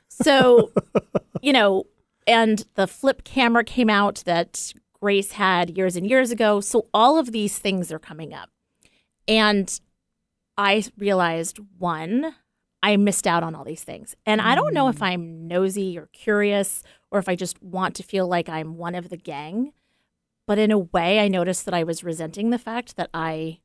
So, 0.09 0.71
you 1.41 1.53
know, 1.53 1.85
and 2.25 2.65
the 2.75 2.87
flip 2.87 3.23
camera 3.23 3.63
came 3.63 3.89
out 3.89 4.23
that 4.25 4.73
Grace 4.99 5.33
had 5.33 5.77
years 5.77 5.95
and 5.95 6.07
years 6.07 6.31
ago. 6.31 6.61
So 6.61 6.87
all 6.93 7.17
of 7.17 7.31
these 7.31 7.57
things 7.57 7.91
are 7.91 7.99
coming 7.99 8.33
up. 8.33 8.49
And 9.27 9.79
I 10.57 10.83
realized 10.97 11.59
one, 11.77 12.35
I 12.83 12.97
missed 12.97 13.27
out 13.27 13.43
on 13.43 13.55
all 13.55 13.63
these 13.63 13.83
things. 13.83 14.15
And 14.25 14.41
I 14.41 14.55
don't 14.55 14.73
know 14.73 14.89
if 14.89 14.99
mm. 14.99 15.07
I'm 15.07 15.47
nosy 15.47 15.97
or 15.97 16.07
curious 16.11 16.83
or 17.11 17.19
if 17.19 17.29
I 17.29 17.35
just 17.35 17.61
want 17.61 17.95
to 17.95 18.03
feel 18.03 18.27
like 18.27 18.49
I'm 18.49 18.77
one 18.77 18.95
of 18.95 19.09
the 19.09 19.17
gang. 19.17 19.73
But 20.47 20.57
in 20.57 20.71
a 20.71 20.79
way, 20.79 21.19
I 21.19 21.27
noticed 21.27 21.65
that 21.65 21.73
I 21.73 21.83
was 21.83 22.03
resenting 22.03 22.49
the 22.49 22.57
fact 22.57 22.95
that 22.95 23.09
I 23.13 23.59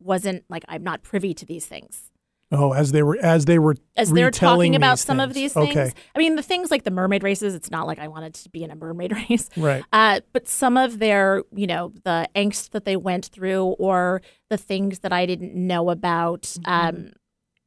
wasn't 0.00 0.44
like, 0.48 0.64
I'm 0.68 0.82
not 0.82 1.02
privy 1.02 1.34
to 1.34 1.46
these 1.46 1.66
things 1.66 2.10
Oh, 2.50 2.72
as 2.72 2.92
they 2.92 3.02
were 3.02 3.18
as 3.20 3.44
they 3.44 3.58
were 3.58 3.76
as 3.94 4.10
they're 4.10 4.30
talking 4.30 4.74
about 4.74 4.94
these 4.94 5.00
some 5.02 5.20
of 5.20 5.34
these 5.34 5.52
things. 5.52 5.76
Okay. 5.76 5.92
I 6.14 6.18
mean, 6.18 6.34
the 6.34 6.42
things 6.42 6.70
like 6.70 6.82
the 6.82 6.90
mermaid 6.90 7.22
races, 7.22 7.54
it's 7.54 7.70
not 7.70 7.86
like 7.86 7.98
I 7.98 8.08
wanted 8.08 8.32
to 8.34 8.48
be 8.48 8.64
in 8.64 8.70
a 8.70 8.74
mermaid 8.74 9.12
race. 9.30 9.50
Right. 9.54 9.84
Uh, 9.92 10.20
but 10.32 10.48
some 10.48 10.78
of 10.78 10.98
their, 10.98 11.42
you 11.54 11.66
know, 11.66 11.92
the 12.04 12.26
angst 12.34 12.70
that 12.70 12.86
they 12.86 12.96
went 12.96 13.26
through 13.26 13.64
or 13.78 14.22
the 14.48 14.56
things 14.56 15.00
that 15.00 15.12
I 15.12 15.26
didn't 15.26 15.54
know 15.54 15.90
about, 15.90 16.42
Mm-hmm. 16.42 16.70
um, 16.70 17.12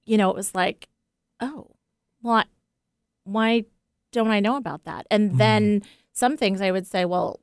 you 0.03 0.17
know, 0.17 0.31
it 0.31 0.35
was 0.35 0.55
like, 0.55 0.89
oh, 1.39 1.67
well, 2.23 2.35
I, 2.37 2.45
why 3.23 3.65
don't 4.11 4.29
I 4.31 4.39
know 4.39 4.55
about 4.57 4.83
that? 4.85 5.07
And 5.11 5.29
Mm-hmm. 5.29 5.37
then 5.37 5.81
some 6.13 6.37
things 6.37 6.61
I 6.61 6.71
would 6.71 6.85
say, 6.87 7.05
well, 7.05 7.39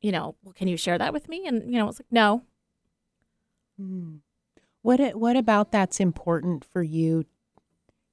you 0.00 0.12
know, 0.12 0.36
well, 0.42 0.52
can 0.52 0.68
you 0.68 0.76
share 0.76 0.98
that 0.98 1.12
with 1.12 1.28
me? 1.28 1.46
And, 1.46 1.70
you 1.72 1.78
know, 1.78 1.88
it's 1.88 2.00
like, 2.00 2.10
no, 2.12 2.42
Mm. 3.80 4.20
What 4.82 5.14
what 5.16 5.36
about 5.36 5.70
that's 5.70 6.00
important 6.00 6.64
for 6.64 6.82
you 6.82 7.24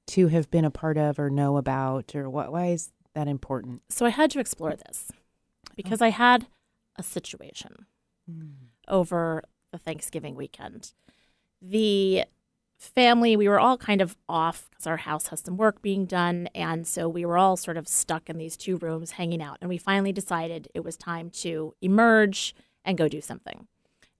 to 0.08 0.28
have 0.28 0.48
been 0.50 0.64
a 0.64 0.70
part 0.70 0.96
of 0.96 1.18
or 1.18 1.28
know 1.30 1.56
about 1.56 2.14
or 2.14 2.30
what 2.30 2.52
why 2.52 2.66
is 2.66 2.92
that 3.14 3.26
important? 3.28 3.82
So 3.88 4.06
I 4.06 4.10
had 4.10 4.30
to 4.32 4.38
explore 4.38 4.76
this 4.76 5.10
because 5.74 6.00
I 6.00 6.10
had 6.10 6.46
a 6.96 7.02
situation 7.02 7.86
over 8.88 9.42
the 9.72 9.78
Thanksgiving 9.78 10.34
weekend. 10.36 10.92
The 11.60 12.24
family, 12.78 13.36
we 13.36 13.48
were 13.48 13.60
all 13.60 13.76
kind 13.76 14.00
of 14.00 14.16
off 14.28 14.68
because 14.70 14.86
our 14.86 14.98
house 14.98 15.28
has 15.28 15.40
some 15.40 15.56
work 15.56 15.82
being 15.82 16.04
done. 16.06 16.48
And 16.54 16.86
so 16.86 17.08
we 17.08 17.24
were 17.24 17.38
all 17.38 17.56
sort 17.56 17.76
of 17.76 17.88
stuck 17.88 18.28
in 18.28 18.38
these 18.38 18.56
two 18.56 18.76
rooms 18.76 19.12
hanging 19.12 19.42
out. 19.42 19.58
And 19.60 19.68
we 19.68 19.78
finally 19.78 20.12
decided 20.12 20.68
it 20.74 20.84
was 20.84 20.96
time 20.96 21.30
to 21.30 21.74
emerge 21.80 22.54
and 22.84 22.98
go 22.98 23.08
do 23.08 23.20
something. 23.20 23.66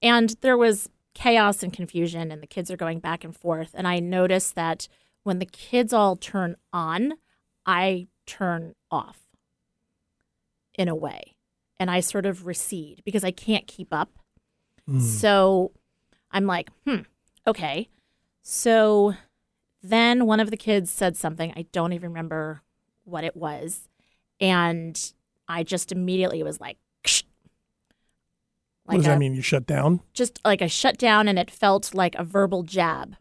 And 0.03 0.37
there 0.41 0.57
was 0.57 0.89
chaos 1.15 1.63
and 1.63 1.73
confusion, 1.73 2.31
and 2.31 2.43
the 2.43 2.47
kids 2.47 2.71
are 2.71 2.77
going 2.77 2.99
back 3.01 3.25
and 3.25 3.35
forth. 3.35 3.71
And 3.75 3.89
I 3.89 4.01
noticed 4.01 4.55
that 4.55 4.89
when 5.23 5.39
the 5.39 5.47
kids 5.47 5.93
all 5.93 6.17
turn 6.17 6.57
on, 6.73 7.15
I 7.65 8.09
turn 8.27 8.75
off 8.91 9.19
in 10.75 10.89
a 10.89 10.95
way. 10.95 11.37
And 11.79 11.91
I 11.91 12.01
sort 12.01 12.27
of 12.27 12.47
recede 12.47 13.03
because 13.05 13.25
I 13.25 13.31
can't 13.31 13.67
keep 13.67 13.93
up. 13.93 14.11
So 15.01 15.73
I'm 16.31 16.47
like, 16.47 16.71
hmm, 16.87 17.01
okay. 17.47 17.89
So 18.49 19.15
then 19.83 20.25
one 20.25 20.39
of 20.39 20.51
the 20.51 20.57
kids 20.57 20.89
said 20.89 21.17
something. 21.17 21.53
I 21.57 21.67
don't 21.73 21.93
even 21.93 22.11
remember 22.11 22.63
what 23.03 23.25
it 23.25 23.37
was. 23.37 23.89
And 24.41 24.97
I 25.49 25.65
just 25.65 25.91
immediately 25.91 26.45
was 26.45 26.61
like, 26.61 26.79
Ksh. 27.05 27.25
what 28.85 28.99
does 28.99 29.07
a- 29.07 29.09
that 29.09 29.19
mean? 29.19 29.35
You 29.35 29.43
shut 29.43 29.67
down? 29.67 29.99
just 30.15 30.39
like 30.45 30.63
I 30.63 30.69
shut 30.69 30.97
down 30.97 31.27
and 31.27 31.41
it 31.41 31.51
felt 31.51 31.93
like 31.93 32.15
a 32.15 32.23
verbal 32.23 32.63
jab. 32.63 33.17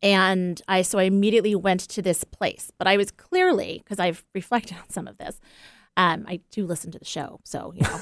And 0.00 0.62
I 0.68 0.82
so 0.82 1.00
I 1.00 1.02
immediately 1.02 1.56
went 1.56 1.80
to 1.80 2.00
this 2.00 2.22
place, 2.22 2.70
but 2.78 2.86
I 2.86 2.96
was 2.96 3.10
clearly 3.10 3.82
because 3.82 3.98
I've 3.98 4.24
reflected 4.32 4.76
on 4.76 4.88
some 4.90 5.08
of 5.08 5.18
this. 5.18 5.40
Um, 5.96 6.24
I 6.28 6.38
do 6.52 6.64
listen 6.64 6.92
to 6.92 7.00
the 7.00 7.04
show, 7.04 7.40
so 7.42 7.72
you 7.74 7.82
know. 7.82 7.98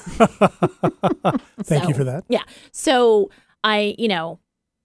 Thank 1.63 1.87
you 1.89 1.95
for 1.95 2.03
that. 2.03 2.23
Yeah. 2.29 2.43
So 2.71 3.31
I, 3.63 3.95
you 3.97 4.07
know, 4.07 4.39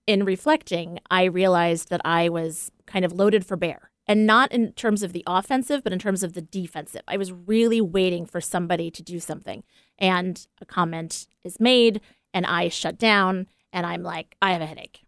in 0.07 0.25
reflecting, 0.25 0.99
I 1.11 1.25
realized 1.25 1.91
that 1.91 2.01
I 2.05 2.29
was 2.29 2.71
kind 2.87 3.05
of 3.05 3.13
loaded 3.13 3.45
for 3.47 3.57
bear. 3.57 3.91
And 4.07 4.27
not 4.27 4.51
in 4.51 4.73
terms 4.73 5.05
of 5.05 5.13
the 5.13 5.23
offensive, 5.29 5.85
but 5.85 5.93
in 5.93 5.99
terms 6.01 6.25
of 6.25 6.35
the 6.35 6.43
defensive. 6.43 7.03
I 7.07 7.17
was 7.17 7.31
really 7.31 7.81
waiting 7.81 8.27
for 8.27 8.41
somebody 8.41 8.91
to 8.91 9.03
do 9.03 9.21
something. 9.21 9.63
And 9.97 10.45
a 10.61 10.67
comment 10.67 11.29
is 11.45 11.61
made, 11.61 12.01
and 12.35 12.45
I 12.45 12.69
shut 12.69 12.99
down, 12.99 13.47
and 13.73 13.87
I'm 13.87 14.03
like, 14.03 14.35
I 14.43 14.53
have 14.53 14.61
a 14.61 14.67
headache. 14.67 15.05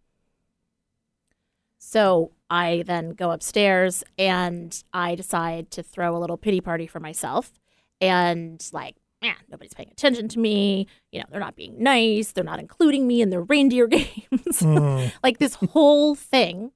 So 1.78 2.32
I 2.48 2.82
then 2.86 3.10
go 3.10 3.30
upstairs 3.30 4.02
and 4.16 4.82
I 4.92 5.14
decide 5.14 5.70
to 5.72 5.82
throw 5.82 6.16
a 6.16 6.18
little 6.18 6.38
pity 6.38 6.60
party 6.60 6.86
for 6.86 6.98
myself. 6.98 7.52
And 8.00 8.66
like, 8.72 8.96
man, 9.24 9.36
nobody's 9.50 9.72
paying 9.72 9.88
attention 9.90 10.28
to 10.28 10.38
me. 10.38 10.86
You 11.10 11.20
know, 11.20 11.24
they're 11.30 11.40
not 11.40 11.56
being 11.56 11.82
nice. 11.82 12.32
They're 12.32 12.44
not 12.44 12.60
including 12.60 13.06
me 13.06 13.22
in 13.22 13.30
their 13.30 13.42
reindeer 13.52 13.86
games. 13.86 14.60
Hmm. 14.60 15.06
like 15.22 15.38
this 15.38 15.54
whole 15.54 16.14
thing. 16.14 16.72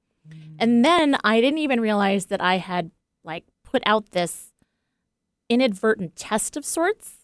And 0.59 0.85
then 0.85 1.17
I 1.25 1.41
didn't 1.41 1.59
even 1.59 1.81
realize 1.81 2.27
that 2.27 2.41
I 2.41 2.57
had 2.57 2.91
like 3.23 3.45
put 3.65 3.83
out 3.87 4.11
this 4.11 4.53
inadvertent 5.49 6.17
test 6.17 6.57
of 6.57 6.65
sorts 6.65 7.19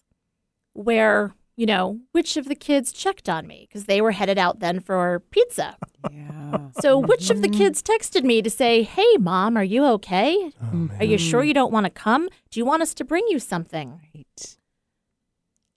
where, 0.73 1.35
you 1.55 1.65
know, 1.65 1.99
which 2.13 2.37
of 2.37 2.45
the 2.45 2.55
kids 2.55 2.93
checked 2.93 3.27
on 3.27 3.45
me 3.45 3.67
because 3.67 3.85
they 3.85 4.01
were 4.01 4.11
headed 4.11 4.37
out 4.37 4.59
then 4.59 4.79
for 4.79 5.21
pizza. 5.31 5.75
Yeah. 6.09 6.69
So, 6.79 6.97
which 6.97 7.29
of 7.29 7.41
the 7.41 7.47
mm-hmm. 7.47 7.57
kids 7.57 7.83
texted 7.83 8.23
me 8.23 8.41
to 8.41 8.49
say, 8.49 8.83
Hey, 8.83 9.17
mom, 9.19 9.57
are 9.57 9.63
you 9.63 9.85
okay? 9.85 10.51
Oh, 10.63 10.89
are 10.99 11.05
you 11.05 11.17
sure 11.17 11.43
you 11.43 11.53
don't 11.53 11.73
want 11.73 11.85
to 11.85 11.89
come? 11.89 12.29
Do 12.51 12.59
you 12.59 12.65
want 12.65 12.83
us 12.83 12.93
to 12.95 13.03
bring 13.03 13.25
you 13.27 13.39
something? 13.39 13.99
Right. 14.13 14.57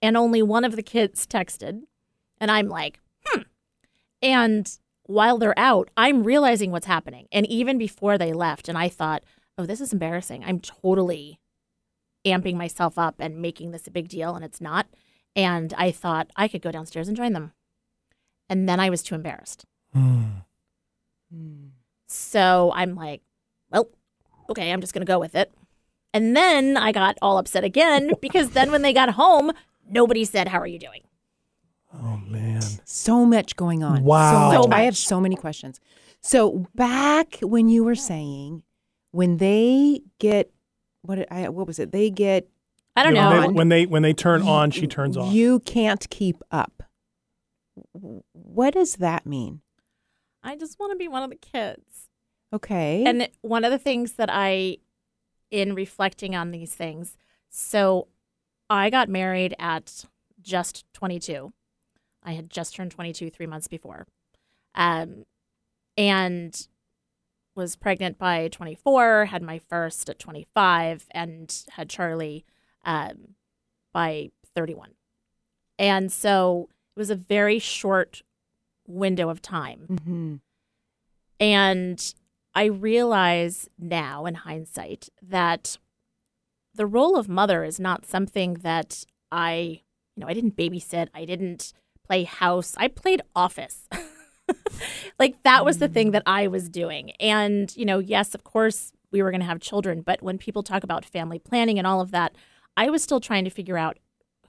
And 0.01 0.15
only 0.15 0.41
one 0.41 0.63
of 0.63 0.75
the 0.75 0.83
kids 0.83 1.27
texted. 1.27 1.81
And 2.39 2.49
I'm 2.49 2.67
like, 2.67 2.99
hmm. 3.25 3.41
And 4.21 4.77
while 5.03 5.37
they're 5.37 5.57
out, 5.57 5.89
I'm 5.97 6.23
realizing 6.23 6.71
what's 6.71 6.85
happening. 6.85 7.27
And 7.31 7.45
even 7.47 7.77
before 7.77 8.17
they 8.17 8.31
left, 8.31 8.69
and 8.69 8.77
I 8.77 8.89
thought, 8.89 9.23
oh, 9.57 9.65
this 9.65 9.81
is 9.81 9.91
embarrassing. 9.91 10.43
I'm 10.45 10.59
totally 10.59 11.39
amping 12.25 12.55
myself 12.55 12.97
up 12.97 13.15
and 13.19 13.41
making 13.41 13.71
this 13.71 13.87
a 13.87 13.91
big 13.91 14.07
deal, 14.07 14.35
and 14.35 14.45
it's 14.45 14.61
not. 14.61 14.87
And 15.35 15.73
I 15.77 15.91
thought 15.91 16.31
I 16.35 16.47
could 16.47 16.61
go 16.61 16.71
downstairs 16.71 17.07
and 17.07 17.17
join 17.17 17.33
them. 17.33 17.53
And 18.49 18.67
then 18.67 18.79
I 18.79 18.89
was 18.89 19.03
too 19.03 19.15
embarrassed. 19.15 19.65
So 22.07 22.71
I'm 22.73 22.95
like, 22.95 23.21
well, 23.71 23.89
okay, 24.49 24.71
I'm 24.71 24.81
just 24.81 24.93
going 24.93 25.05
to 25.05 25.11
go 25.11 25.19
with 25.19 25.35
it. 25.35 25.51
And 26.13 26.35
then 26.35 26.75
I 26.75 26.91
got 26.91 27.17
all 27.21 27.37
upset 27.37 27.63
again 27.63 28.11
because 28.21 28.51
then 28.51 28.71
when 28.71 28.81
they 28.81 28.93
got 28.93 29.11
home, 29.11 29.51
nobody 29.89 30.25
said, 30.25 30.47
How 30.47 30.59
are 30.59 30.67
you 30.67 30.79
doing? 30.79 31.01
Oh 31.93 32.17
man. 32.27 32.61
So 32.85 33.25
much 33.25 33.55
going 33.55 33.83
on. 33.83 34.03
Wow. 34.03 34.51
So. 34.51 34.61
So 34.63 34.71
I 34.71 34.81
have 34.81 34.95
so 34.95 35.19
many 35.19 35.35
questions. 35.35 35.79
So 36.21 36.65
back 36.75 37.39
when 37.41 37.67
you 37.69 37.83
were 37.83 37.95
saying 37.95 38.63
when 39.11 39.37
they 39.37 40.01
get 40.19 40.51
what 41.01 41.31
I 41.31 41.49
what 41.49 41.65
was 41.67 41.79
it? 41.79 41.91
They 41.91 42.09
get 42.09 42.47
I 42.95 43.03
don't 43.03 43.13
When 43.13 43.23
know. 43.23 43.41
they, 43.41 43.47
when 43.47 43.69
they 43.69 43.85
when 43.85 44.01
they 44.03 44.13
turn 44.13 44.41
on, 44.41 44.71
she 44.71 44.85
turns 44.87 45.15
off. 45.17 45.33
You 45.33 45.59
can't 45.61 46.07
keep 46.09 46.41
up. 46.51 46.83
What 48.33 48.73
does 48.73 48.95
that 48.97 49.25
mean? 49.25 49.61
I 50.43 50.55
just 50.55 50.79
want 50.79 50.91
to 50.91 50.97
be 50.97 51.07
one 51.07 51.23
of 51.23 51.29
the 51.29 51.35
kids. 51.37 52.09
Okay. 52.51 53.03
And 53.05 53.29
one 53.41 53.63
of 53.63 53.71
the 53.71 53.77
things 53.77 54.13
that 54.13 54.29
I, 54.31 54.77
in 55.51 55.75
reflecting 55.75 56.35
on 56.35 56.51
these 56.51 56.73
things, 56.73 57.15
so 57.49 58.07
I 58.69 58.89
got 58.89 59.09
married 59.09 59.55
at 59.59 60.05
just 60.41 60.85
22. 60.93 61.51
I 62.23 62.33
had 62.33 62.49
just 62.49 62.75
turned 62.75 62.91
22 62.91 63.29
three 63.29 63.47
months 63.47 63.67
before. 63.67 64.07
Um, 64.75 65.25
and 65.97 66.67
was 67.55 67.75
pregnant 67.75 68.17
by 68.17 68.47
24, 68.47 69.25
had 69.25 69.41
my 69.41 69.59
first 69.59 70.09
at 70.09 70.19
25, 70.19 71.07
and 71.11 71.63
had 71.71 71.89
Charlie 71.89 72.45
um, 72.85 73.35
by 73.91 74.29
31. 74.55 74.91
And 75.77 76.11
so 76.11 76.69
it 76.95 76.99
was 76.99 77.09
a 77.09 77.15
very 77.15 77.59
short 77.59 78.21
window 78.87 79.29
of 79.29 79.41
time. 79.41 79.99
hmm 80.03 80.35
And 81.39 82.13
I 82.55 82.65
realize 82.65 83.69
now, 83.77 84.25
in 84.25 84.35
hindsight, 84.35 85.09
that 85.21 85.77
the 86.73 86.85
role 86.85 87.17
of 87.17 87.27
mother 87.27 87.63
is 87.63 87.79
not 87.79 88.05
something 88.05 88.55
that 88.55 89.05
I, 89.31 89.81
you 90.15 90.21
know, 90.21 90.27
I 90.27 90.33
didn't 90.33 90.55
babysit, 90.55 91.09
I 91.13 91.25
didn't 91.25 91.73
play 92.05 92.23
house, 92.23 92.75
I 92.77 92.87
played 92.87 93.21
office. 93.35 93.87
like 95.19 95.41
that 95.43 95.65
was 95.65 95.77
the 95.77 95.87
thing 95.87 96.09
mm. 96.09 96.11
that 96.13 96.23
I 96.25 96.47
was 96.47 96.69
doing. 96.69 97.11
And, 97.19 97.75
you 97.75 97.85
know, 97.85 97.99
yes, 97.99 98.33
of 98.33 98.43
course, 98.43 98.91
we 99.11 99.21
were 99.21 99.31
going 99.31 99.41
to 99.41 99.47
have 99.47 99.59
children, 99.59 100.01
but 100.01 100.21
when 100.21 100.37
people 100.37 100.63
talk 100.63 100.83
about 100.83 101.05
family 101.05 101.39
planning 101.39 101.77
and 101.77 101.87
all 101.87 102.01
of 102.01 102.11
that, 102.11 102.35
I 102.77 102.89
was 102.89 103.03
still 103.03 103.19
trying 103.19 103.43
to 103.43 103.49
figure 103.49 103.77
out 103.77 103.97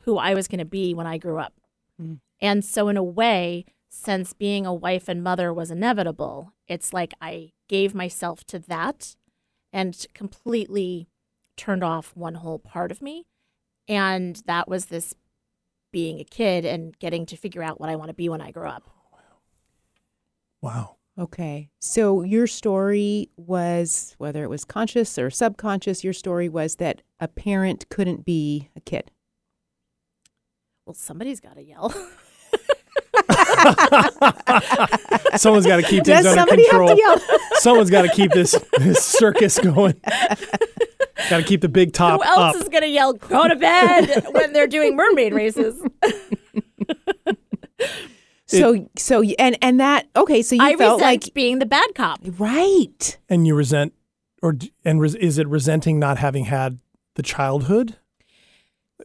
who 0.03 0.19
I 0.19 0.35
was 0.35 0.49
going 0.49 0.59
to 0.59 0.65
be 0.65 0.95
when 0.95 1.07
I 1.07 1.19
grew 1.19 1.39
up. 1.39 1.55
Mm. 2.01 2.21
And 2.41 2.65
so, 2.65 2.89
in 2.89 2.97
a 2.97 3.03
way, 3.03 3.65
since 3.89 4.33
being 4.33 4.65
a 4.65 4.75
wife 4.75 5.09
and 5.09 5.23
mother 5.23 5.53
was 5.53 5.71
inevitable, 5.71 6.53
it's 6.69 6.93
like 6.93 7.13
I 7.21 7.53
gave 7.69 7.95
myself 7.95 8.45
to 8.45 8.59
that 8.61 9.17
and 9.73 10.07
completely 10.15 11.09
turned 11.61 11.85
off 11.85 12.17
one 12.17 12.37
whole 12.37 12.59
part 12.59 12.91
of 12.91 13.03
me. 13.03 13.27
And 13.87 14.43
that 14.47 14.67
was 14.67 14.87
this 14.87 15.15
being 15.93 16.19
a 16.19 16.25
kid 16.25 16.65
and 16.65 16.99
getting 16.99 17.27
to 17.27 17.37
figure 17.37 17.63
out 17.63 17.79
what 17.79 17.91
I 17.91 17.97
want 17.97 18.09
to 18.09 18.15
be 18.15 18.29
when 18.29 18.41
I 18.41 18.51
grow 18.51 18.71
up. 18.71 18.89
Wow. 20.63 20.97
Okay. 21.19 21.69
So 21.81 22.23
your 22.23 22.47
story 22.47 23.29
was 23.37 24.15
whether 24.17 24.43
it 24.43 24.49
was 24.49 24.65
conscious 24.65 25.19
or 25.19 25.29
subconscious, 25.29 26.03
your 26.03 26.13
story 26.15 26.49
was 26.49 26.77
that 26.77 27.03
a 27.19 27.29
parent 27.29 27.89
couldn't 27.91 28.25
be 28.25 28.71
a 28.75 28.81
kid. 28.81 29.11
Well, 30.87 30.95
somebody's 30.95 31.41
got 31.41 31.57
to 31.57 31.63
yell. 31.63 31.95
Someone's 35.37 35.67
got 35.67 35.77
to 35.77 35.83
keep 35.83 36.05
Does 36.05 36.25
things 36.25 36.37
under 36.37 36.55
control. 36.55 36.97
Someone's 37.55 37.91
got 37.91 38.03
to 38.03 38.09
keep 38.09 38.33
this 38.33 38.53
this 38.79 39.05
circus 39.05 39.59
going. 39.59 40.01
got 41.29 41.39
to 41.39 41.43
keep 41.43 41.61
the 41.61 41.69
big 41.69 41.93
top 41.93 42.23
Who 42.23 42.29
else 42.29 42.57
up. 42.57 42.63
is 42.63 42.69
going 42.69 42.83
to 42.83 42.89
yell, 42.89 43.13
go 43.15 43.49
to 43.49 43.57
bed 43.57 44.25
when 44.33 44.53
they're 44.53 44.67
doing 44.67 44.97
mermaid 44.97 45.33
races? 45.35 45.81
So 48.47 48.89
so 48.97 49.23
and 49.39 49.57
and 49.63 49.79
that 49.79 50.09
okay, 50.17 50.43
so 50.43 50.57
you 50.57 50.61
I 50.61 50.75
felt 50.75 51.01
like 51.01 51.33
being 51.35 51.61
the 51.61 51.67
bad 51.67 51.95
cop. 51.95 52.19
right. 52.37 53.17
and 53.29 53.47
you 53.47 53.55
resent, 53.55 53.95
or 54.43 54.57
and 54.85 55.01
res, 55.01 55.15
is 55.15 55.39
it 55.39 55.47
resenting 55.47 56.01
not 56.01 56.19
having 56.19 56.47
had 56.47 56.81
the 57.15 57.23
childhood 57.23 57.97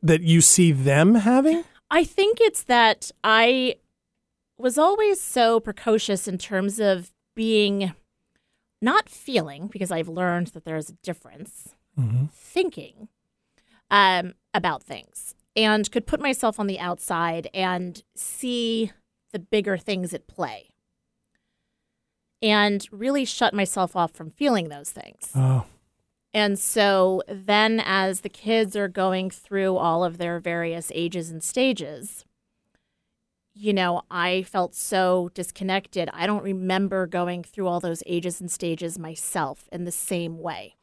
that 0.02 0.22
you 0.22 0.42
see 0.42 0.72
them 0.72 1.14
having? 1.14 1.64
I 1.92 2.04
think 2.06 2.40
it's 2.42 2.64
that 2.64 3.12
I 3.24 3.76
was 4.58 4.78
always 4.78 5.20
so 5.22 5.60
precocious 5.60 6.28
in 6.28 6.38
terms 6.38 6.80
of 6.80 7.12
being 7.36 7.94
not 8.82 9.10
feeling, 9.10 9.68
because 9.68 9.92
I've 9.92 10.08
learned 10.08 10.48
that 10.48 10.66
there's 10.66 10.90
a 10.90 10.98
difference, 11.04 11.76
thinking 12.34 13.08
um, 13.90 14.34
about 14.54 14.84
things 14.84 15.34
and 15.56 15.90
could 15.92 16.06
put 16.06 16.20
myself 16.20 16.60
on 16.60 16.68
the 16.68 16.80
outside 16.80 17.50
and 17.54 18.04
see 18.16 18.92
the 19.32 19.40
bigger 19.40 19.78
things 19.78 20.14
at 20.14 20.28
play. 20.28 20.72
And 22.42 22.86
really 22.92 23.24
shut 23.26 23.54
myself 23.54 23.96
off 23.96 24.12
from 24.12 24.30
feeling 24.30 24.68
those 24.68 24.92
things. 24.92 25.32
Oh, 25.34 25.66
And 26.34 26.60
so 26.60 27.24
then, 27.30 27.82
as 27.84 28.22
the 28.22 28.30
kids 28.30 28.76
are 28.76 28.90
going 28.90 29.30
through 29.30 29.78
all 29.78 30.04
of 30.04 30.18
their 30.18 30.40
various 30.40 30.92
ages 30.94 31.30
and 31.30 31.42
stages, 31.42 32.26
you 33.58 33.74
know, 33.74 34.02
I 34.12 34.44
felt 34.44 34.76
so 34.76 35.32
disconnected. 35.34 36.10
I 36.12 36.28
don't 36.28 36.44
remember 36.44 37.08
going 37.08 37.42
through 37.42 37.68
all 37.68 37.80
those 37.80 38.04
ages 38.06 38.42
and 38.42 38.52
stages 38.52 39.00
myself 39.00 39.70
in 39.72 39.86
the 39.86 39.94
same 39.94 40.40
way. 40.40 40.76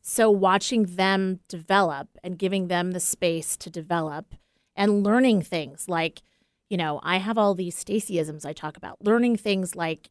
So, 0.00 0.30
watching 0.30 0.84
them 0.84 1.40
develop 1.48 2.08
and 2.22 2.38
giving 2.38 2.68
them 2.68 2.92
the 2.92 3.00
space 3.00 3.56
to 3.58 3.70
develop 3.70 4.34
and 4.76 5.02
learning 5.02 5.42
things 5.42 5.88
like, 5.88 6.22
you 6.70 6.76
know, 6.76 7.00
I 7.02 7.18
have 7.18 7.36
all 7.36 7.54
these 7.54 7.82
Stacyisms 7.82 8.46
I 8.46 8.52
talk 8.52 8.76
about, 8.76 9.04
learning 9.04 9.36
things 9.36 9.74
like 9.74 10.10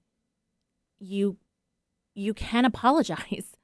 you 0.99 1.37
you 2.13 2.33
can 2.33 2.65
apologize 2.71 3.55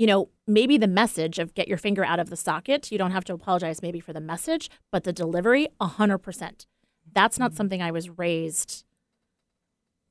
you 0.00 0.06
know, 0.06 0.30
maybe 0.46 0.78
the 0.78 0.88
message 0.88 1.38
of 1.38 1.52
get 1.52 1.68
your 1.68 1.76
finger 1.76 2.02
out 2.02 2.18
of 2.18 2.30
the 2.30 2.36
socket, 2.36 2.90
you 2.90 2.96
don't 2.96 3.10
have 3.10 3.24
to 3.24 3.34
apologize 3.34 3.82
maybe 3.82 4.00
for 4.00 4.14
the 4.14 4.20
message, 4.20 4.70
but 4.90 5.04
the 5.04 5.12
delivery, 5.12 5.68
100%. 5.78 6.64
That's 7.12 7.38
not 7.38 7.54
something 7.54 7.82
I 7.82 7.90
was 7.90 8.08
raised 8.10 8.84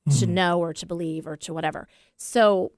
to 0.05 0.25
mm-hmm. 0.25 0.33
know 0.33 0.59
or 0.59 0.73
to 0.73 0.85
believe 0.85 1.27
or 1.27 1.37
to 1.37 1.53
whatever. 1.53 1.87
So 2.17 2.71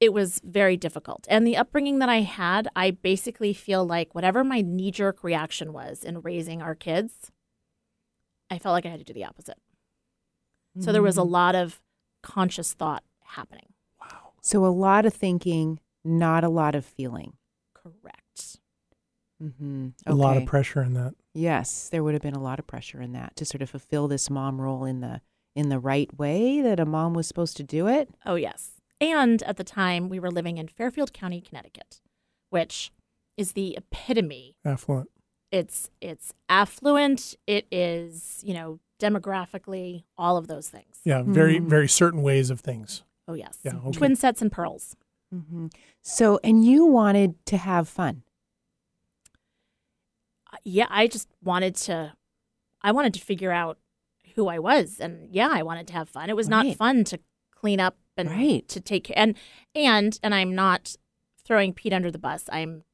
it 0.00 0.12
was 0.12 0.40
very 0.44 0.76
difficult. 0.76 1.26
And 1.30 1.46
the 1.46 1.56
upbringing 1.56 1.98
that 2.00 2.08
I 2.08 2.20
had, 2.20 2.68
I 2.76 2.90
basically 2.90 3.54
feel 3.54 3.86
like 3.86 4.14
whatever 4.14 4.44
my 4.44 4.60
knee 4.60 4.90
jerk 4.90 5.24
reaction 5.24 5.72
was 5.72 6.04
in 6.04 6.20
raising 6.20 6.60
our 6.60 6.74
kids, 6.74 7.32
I 8.50 8.58
felt 8.58 8.74
like 8.74 8.84
I 8.84 8.90
had 8.90 8.98
to 8.98 9.04
do 9.04 9.14
the 9.14 9.24
opposite. 9.24 9.58
So 10.78 10.92
there 10.92 11.02
was 11.02 11.16
a 11.16 11.22
mm-hmm. 11.22 11.30
lot 11.30 11.54
of 11.54 11.80
conscious 12.22 12.74
thought 12.74 13.02
happening. 13.24 13.72
Wow. 13.98 14.32
So 14.42 14.66
a 14.66 14.68
lot 14.68 15.06
of 15.06 15.14
thinking, 15.14 15.80
not 16.04 16.44
a 16.44 16.50
lot 16.50 16.74
of 16.74 16.84
feeling. 16.84 17.32
Correct. 17.74 18.25
Mm-hmm. 19.42 19.88
a 20.06 20.14
lot 20.14 20.36
of 20.36 20.46
pressure 20.46 20.82
in 20.82 20.94
that. 20.94 21.14
Yes, 21.34 21.90
there 21.90 22.02
would 22.02 22.14
have 22.14 22.22
been 22.22 22.34
a 22.34 22.42
lot 22.42 22.58
of 22.58 22.66
pressure 22.66 23.02
in 23.02 23.12
that 23.12 23.36
to 23.36 23.44
sort 23.44 23.60
of 23.60 23.68
fulfill 23.68 24.08
this 24.08 24.30
mom 24.30 24.60
role 24.60 24.84
in 24.84 25.00
the 25.00 25.20
in 25.54 25.68
the 25.68 25.78
right 25.78 26.16
way 26.18 26.60
that 26.60 26.78
a 26.78 26.84
mom 26.84 27.14
was 27.14 27.26
supposed 27.26 27.56
to 27.56 27.62
do 27.62 27.86
it. 27.88 28.10
Oh, 28.26 28.34
yes. 28.34 28.72
And 29.00 29.42
at 29.42 29.56
the 29.56 29.64
time, 29.64 30.08
we 30.08 30.18
were 30.20 30.30
living 30.30 30.58
in 30.58 30.68
Fairfield 30.68 31.12
County, 31.12 31.40
Connecticut, 31.40 32.00
which 32.50 32.92
is 33.36 33.52
the 33.52 33.76
epitome. 33.76 34.56
Affluent. 34.64 35.10
It's 35.52 35.90
it's 36.00 36.32
affluent. 36.48 37.34
It 37.46 37.66
is 37.70 38.40
you 38.44 38.54
know 38.54 38.80
demographically 39.00 40.04
all 40.16 40.36
of 40.36 40.48
those 40.48 40.68
things. 40.68 41.00
Yeah, 41.04 41.22
very 41.24 41.58
very 41.58 41.88
certain 41.88 42.22
ways 42.22 42.50
of 42.50 42.60
things. 42.60 43.02
Oh 43.28 43.34
yes. 43.34 43.58
Yeah, 43.62 43.76
okay. 43.76 43.92
Twin 43.92 44.16
sets 44.16 44.42
and 44.42 44.50
pearls. 44.50 44.96
Mm-hmm. 45.34 45.66
So, 46.02 46.38
and 46.44 46.64
you 46.64 46.86
wanted 46.86 47.44
to 47.46 47.56
have 47.56 47.88
fun. 47.88 48.22
Yeah, 50.64 50.86
I 50.90 51.06
just 51.06 51.28
wanted 51.42 51.74
to. 51.76 52.14
I 52.82 52.92
wanted 52.92 53.14
to 53.14 53.20
figure 53.20 53.52
out 53.52 53.78
who 54.34 54.48
I 54.48 54.58
was, 54.58 55.00
and 55.00 55.28
yeah, 55.34 55.48
I 55.52 55.62
wanted 55.62 55.86
to 55.88 55.92
have 55.94 56.08
fun. 56.08 56.28
It 56.30 56.36
was 56.36 56.48
not 56.48 56.66
fun 56.76 57.04
to 57.04 57.18
clean 57.54 57.80
up 57.80 57.96
and 58.16 58.30
Right. 58.30 58.66
to 58.68 58.80
take 58.80 59.10
and 59.16 59.34
and 59.74 60.18
and 60.22 60.34
I'm 60.34 60.54
not 60.54 60.96
throwing 61.44 61.72
Pete 61.72 61.92
under 61.92 62.10
the 62.10 62.18
bus. 62.18 62.44
I'm 62.52 62.84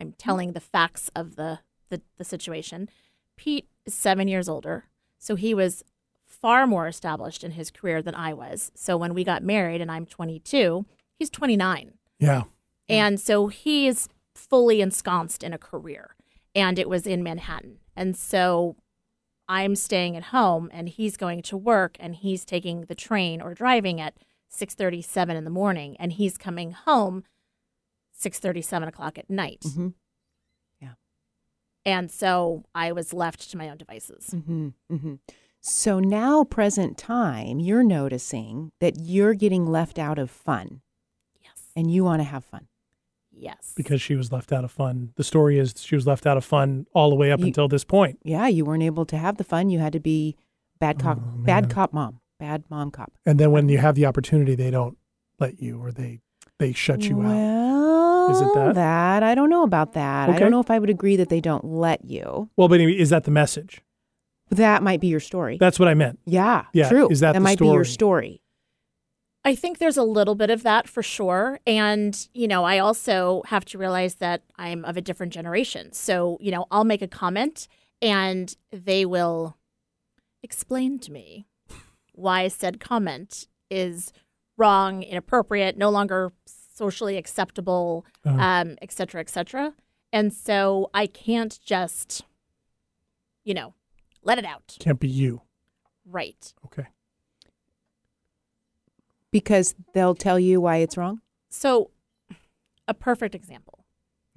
I'm 0.00 0.12
telling 0.12 0.52
the 0.52 0.60
facts 0.60 1.10
of 1.14 1.36
the 1.36 1.60
the, 1.90 2.00
the 2.18 2.24
situation. 2.24 2.88
Pete 3.36 3.68
is 3.84 3.94
seven 3.94 4.28
years 4.28 4.48
older, 4.48 4.84
so 5.18 5.34
he 5.34 5.54
was 5.54 5.82
far 6.24 6.66
more 6.66 6.86
established 6.86 7.44
in 7.44 7.52
his 7.52 7.70
career 7.70 8.00
than 8.02 8.14
I 8.14 8.32
was. 8.32 8.72
So 8.74 8.96
when 8.96 9.12
we 9.14 9.22
got 9.24 9.42
married, 9.42 9.80
and 9.80 9.90
I'm 9.90 10.06
22, 10.06 10.86
he's 11.18 11.28
29. 11.30 11.92
Yeah. 12.18 12.44
And 12.88 13.20
so 13.20 13.48
he 13.48 13.86
is 13.86 14.08
fully 14.34 14.80
ensconced 14.80 15.44
in 15.44 15.52
a 15.52 15.58
career, 15.58 16.16
and 16.54 16.78
it 16.78 16.88
was 16.88 17.06
in 17.06 17.22
Manhattan. 17.22 17.78
And 17.96 18.16
so 18.16 18.76
I'm 19.48 19.74
staying 19.76 20.16
at 20.16 20.24
home, 20.24 20.70
and 20.72 20.88
he's 20.88 21.16
going 21.16 21.42
to 21.42 21.56
work, 21.56 21.96
and 22.00 22.14
he's 22.14 22.44
taking 22.44 22.82
the 22.82 22.94
train 22.94 23.40
or 23.42 23.54
driving 23.54 24.00
at 24.00 24.16
6:37 24.50 25.36
in 25.36 25.44
the 25.44 25.50
morning, 25.50 25.96
and 25.98 26.12
he's 26.12 26.38
coming 26.38 26.72
home 26.72 27.24
6:37 28.18 28.88
o'clock 28.88 29.18
at 29.18 29.28
night. 29.28 29.60
Mm-hmm. 29.66 29.88
And 31.84 32.12
so 32.12 32.62
I 32.76 32.92
was 32.92 33.12
left 33.12 33.50
to 33.50 33.56
my 33.56 33.68
own 33.68 33.76
devices. 33.76 34.30
Mm-hmm. 34.32 34.68
Mm-hmm. 34.90 35.14
So 35.60 35.98
now, 35.98 36.44
present 36.44 36.96
time, 36.96 37.58
you're 37.58 37.82
noticing 37.82 38.70
that 38.80 39.00
you're 39.00 39.34
getting 39.34 39.66
left 39.66 39.98
out 39.98 40.16
of 40.16 40.30
fun, 40.30 40.82
Yes. 41.42 41.70
and 41.74 41.92
you 41.92 42.04
want 42.04 42.20
to 42.20 42.24
have 42.24 42.44
fun. 42.44 42.68
Yes. 43.34 43.72
because 43.76 44.00
she 44.00 44.14
was 44.14 44.30
left 44.30 44.52
out 44.52 44.64
of 44.64 44.70
fun. 44.70 45.12
The 45.16 45.24
story 45.24 45.58
is 45.58 45.74
she 45.78 45.94
was 45.94 46.06
left 46.06 46.26
out 46.26 46.36
of 46.36 46.44
fun 46.44 46.86
all 46.94 47.10
the 47.10 47.16
way 47.16 47.32
up 47.32 47.40
You- 47.40 47.46
until 47.46 47.66
this 47.68 47.84
point. 47.84 48.18
Yeah, 48.22 48.46
you 48.46 48.64
weren't 48.64 48.82
able 48.82 49.04
to 49.06 49.16
have 49.16 49.36
the 49.36 49.44
fun. 49.44 49.68
You 49.70 49.78
had 49.80 49.92
to 49.94 50.00
be 50.00 50.36
bad 50.78 50.98
cop, 50.98 51.18
Oh, 51.20 51.38
bad 51.38 51.68
cop 51.70 51.92
mom, 51.92 52.20
bad 52.38 52.64
mom 52.70 52.90
cop. 52.90 53.12
And 53.26 53.40
then 53.40 53.50
when 53.50 53.68
you 53.68 53.78
have 53.78 53.94
the 53.94 54.06
opportunity, 54.06 54.54
they 54.54 54.70
don't 54.70 54.96
let 55.40 55.60
you 55.60 55.80
or 55.82 55.90
they 55.92 56.20
they 56.58 56.72
shut 56.72 57.02
you 57.02 57.20
out. 57.20 57.24
well, 57.26 58.30
Is 58.30 58.40
it 58.40 58.54
that? 58.54 58.74
That 58.76 59.22
I 59.24 59.34
don't 59.34 59.50
know 59.50 59.64
about 59.64 59.94
that. 59.94 60.28
I 60.28 60.38
don't 60.38 60.50
know 60.52 60.60
if 60.60 60.70
I 60.70 60.78
would 60.78 60.90
agree 60.90 61.16
that 61.16 61.28
they 61.28 61.40
don't 61.40 61.64
let 61.64 62.04
you. 62.04 62.50
Well, 62.56 62.68
but 62.68 62.74
anyway, 62.80 62.96
is 62.98 63.10
that 63.10 63.24
the 63.24 63.30
message? 63.32 63.80
That 64.50 64.82
might 64.82 65.00
be 65.00 65.06
your 65.08 65.18
story. 65.20 65.56
That's 65.58 65.78
what 65.80 65.88
I 65.88 65.94
meant. 65.94 66.18
yeah, 66.26 66.66
Yeah, 66.74 66.88
true. 66.90 67.08
is 67.08 67.20
that 67.20 67.32
that 67.32 67.38
the 67.38 67.42
might 67.42 67.58
be 67.58 67.66
your 67.66 67.84
story? 67.84 68.41
I 69.44 69.54
think 69.56 69.78
there's 69.78 69.96
a 69.96 70.04
little 70.04 70.34
bit 70.36 70.50
of 70.50 70.62
that 70.62 70.88
for 70.88 71.02
sure. 71.02 71.58
And, 71.66 72.28
you 72.32 72.46
know, 72.46 72.64
I 72.64 72.78
also 72.78 73.42
have 73.46 73.64
to 73.66 73.78
realize 73.78 74.16
that 74.16 74.42
I'm 74.56 74.84
of 74.84 74.96
a 74.96 75.00
different 75.00 75.32
generation. 75.32 75.92
So, 75.92 76.38
you 76.40 76.52
know, 76.52 76.66
I'll 76.70 76.84
make 76.84 77.02
a 77.02 77.08
comment 77.08 77.66
and 78.00 78.54
they 78.70 79.04
will 79.04 79.56
explain 80.42 80.98
to 81.00 81.12
me 81.12 81.46
why 82.12 82.46
said 82.48 82.78
comment 82.78 83.48
is 83.68 84.12
wrong, 84.56 85.02
inappropriate, 85.02 85.76
no 85.76 85.90
longer 85.90 86.30
socially 86.46 87.16
acceptable, 87.16 88.06
Uh, 88.24 88.30
um, 88.38 88.76
et 88.80 88.92
cetera, 88.92 89.20
et 89.20 89.28
cetera. 89.28 89.74
And 90.12 90.32
so 90.32 90.90
I 90.94 91.06
can't 91.06 91.58
just, 91.64 92.22
you 93.44 93.54
know, 93.54 93.74
let 94.22 94.38
it 94.38 94.44
out. 94.44 94.76
can't 94.78 95.00
be 95.00 95.08
you. 95.08 95.42
Right. 96.04 96.54
Okay. 96.66 96.86
Because 99.32 99.74
they'll 99.94 100.14
tell 100.14 100.38
you 100.38 100.60
why 100.60 100.76
it's 100.76 100.96
wrong. 100.96 101.20
So, 101.50 101.90
a 102.86 102.94
perfect 102.94 103.34
example, 103.34 103.84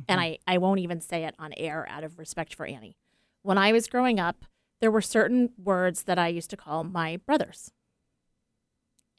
and 0.08 0.19
mm-hmm. 0.19 0.38
I, 0.47 0.55
I 0.55 0.58
won't 0.58 0.79
even 0.79 1.01
say 1.01 1.25
it 1.25 1.36
on 1.38 1.53
air 1.58 1.86
out 1.89 2.03
of 2.03 2.17
respect 2.17 2.55
for 2.55 2.65
Annie. 2.65 2.97
When 3.43 3.58
I 3.58 3.71
was 3.71 3.88
growing 3.88 4.19
up, 4.19 4.45
there 4.81 4.91
were 4.91 5.01
certain 5.01 5.51
words 5.62 6.03
that 6.03 6.17
I 6.17 6.27
used 6.29 6.49
to 6.49 6.58
call 6.58 6.84
my 6.84 7.17
brothers. 7.17 7.71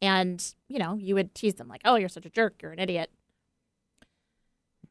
And, 0.03 0.55
you 0.69 0.79
know, 0.79 0.95
you 0.95 1.15
would 1.15 1.35
tease 1.35 1.55
them 1.55 1.69
like, 1.69 1.81
oh, 1.85 1.97
you're 1.97 2.09
such 2.09 2.27
a 2.27 2.31
jerk. 2.31 2.61
You're 2.61 2.73
an 2.73 2.79
idiot. 2.79 3.11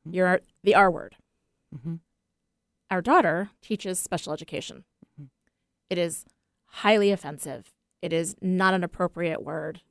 Mm-hmm. 0.08 0.16
You're 0.16 0.42
the 0.64 0.76
R 0.76 0.90
word. 0.90 1.16
Mhm. 1.76 2.00
Our 2.90 3.02
daughter 3.02 3.52
teaches 3.62 4.00
special 4.00 4.34
education. 4.34 4.84
Mm-hmm. 5.14 5.26
It 5.90 5.98
is 5.98 6.26
highly 6.66 7.12
offensive. 7.12 7.74
It 8.02 8.14
is 8.14 8.36
not 8.42 8.74
an 8.74 8.84
appropriate 8.84 9.44
word. 9.44 9.82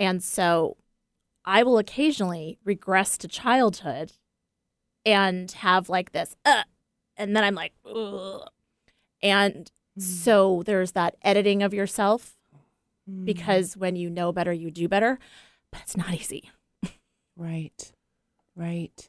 Mm. 0.00 0.04
And 0.06 0.22
so 0.22 0.76
I 1.44 1.62
will 1.62 1.78
occasionally 1.78 2.58
regress 2.64 3.16
to 3.18 3.28
childhood 3.28 4.12
and 5.04 5.50
have 5.52 5.88
like 5.88 6.12
this, 6.12 6.36
uh, 6.44 6.64
and 7.16 7.34
then 7.34 7.44
I'm 7.44 7.54
like, 7.54 7.72
Ugh. 7.84 8.48
and 9.22 9.70
so 9.98 10.62
there's 10.64 10.92
that 10.92 11.16
editing 11.22 11.62
of 11.62 11.74
yourself 11.74 12.36
because 13.24 13.76
when 13.76 13.96
you 13.96 14.10
know 14.10 14.32
better, 14.32 14.52
you 14.52 14.70
do 14.70 14.86
better, 14.88 15.18
but 15.72 15.80
it's 15.80 15.96
not 15.96 16.12
easy. 16.12 16.50
Right. 17.36 17.92
Right. 18.54 19.08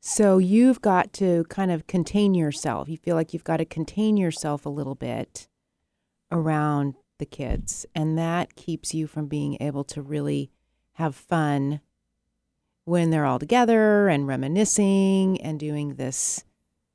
So 0.00 0.38
you've 0.38 0.80
got 0.80 1.12
to 1.14 1.44
kind 1.50 1.70
of 1.70 1.86
contain 1.86 2.32
yourself. 2.32 2.88
You 2.88 2.96
feel 2.96 3.16
like 3.16 3.34
you've 3.34 3.44
got 3.44 3.58
to 3.58 3.64
contain 3.64 4.16
yourself 4.16 4.64
a 4.64 4.70
little 4.70 4.94
bit 4.94 5.48
around 6.30 6.94
the 7.20 7.26
kids. 7.26 7.86
And 7.94 8.18
that 8.18 8.56
keeps 8.56 8.92
you 8.92 9.06
from 9.06 9.28
being 9.28 9.56
able 9.60 9.84
to 9.84 10.02
really 10.02 10.50
have 10.94 11.14
fun 11.14 11.80
when 12.84 13.10
they're 13.10 13.24
all 13.24 13.38
together 13.38 14.08
and 14.08 14.26
reminiscing 14.26 15.40
and 15.40 15.60
doing 15.60 15.94
this 15.94 16.44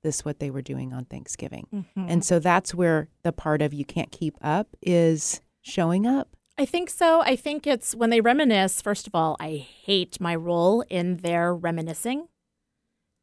this 0.03 0.23
what 0.23 0.39
they 0.39 0.51
were 0.51 0.61
doing 0.61 0.93
on 0.93 1.03
Thanksgiving. 1.05 1.67
Mm-hmm. 1.73 2.05
And 2.07 2.23
so 2.23 2.37
that's 2.37 2.75
where 2.75 3.09
the 3.23 3.31
part 3.31 3.63
of 3.63 3.73
you 3.73 3.83
can't 3.83 4.11
keep 4.11 4.37
up 4.39 4.67
is 4.81 5.41
showing 5.61 6.05
up. 6.05 6.35
I 6.59 6.65
think 6.65 6.89
so. 6.89 7.21
I 7.21 7.35
think 7.35 7.65
it's 7.65 7.95
when 7.95 8.11
they 8.11 8.21
reminisce, 8.21 8.81
first 8.81 9.07
of 9.07 9.15
all, 9.15 9.35
I 9.39 9.55
hate 9.55 10.21
my 10.21 10.35
role 10.35 10.81
in 10.89 11.17
their 11.17 11.55
reminiscing. 11.55 12.27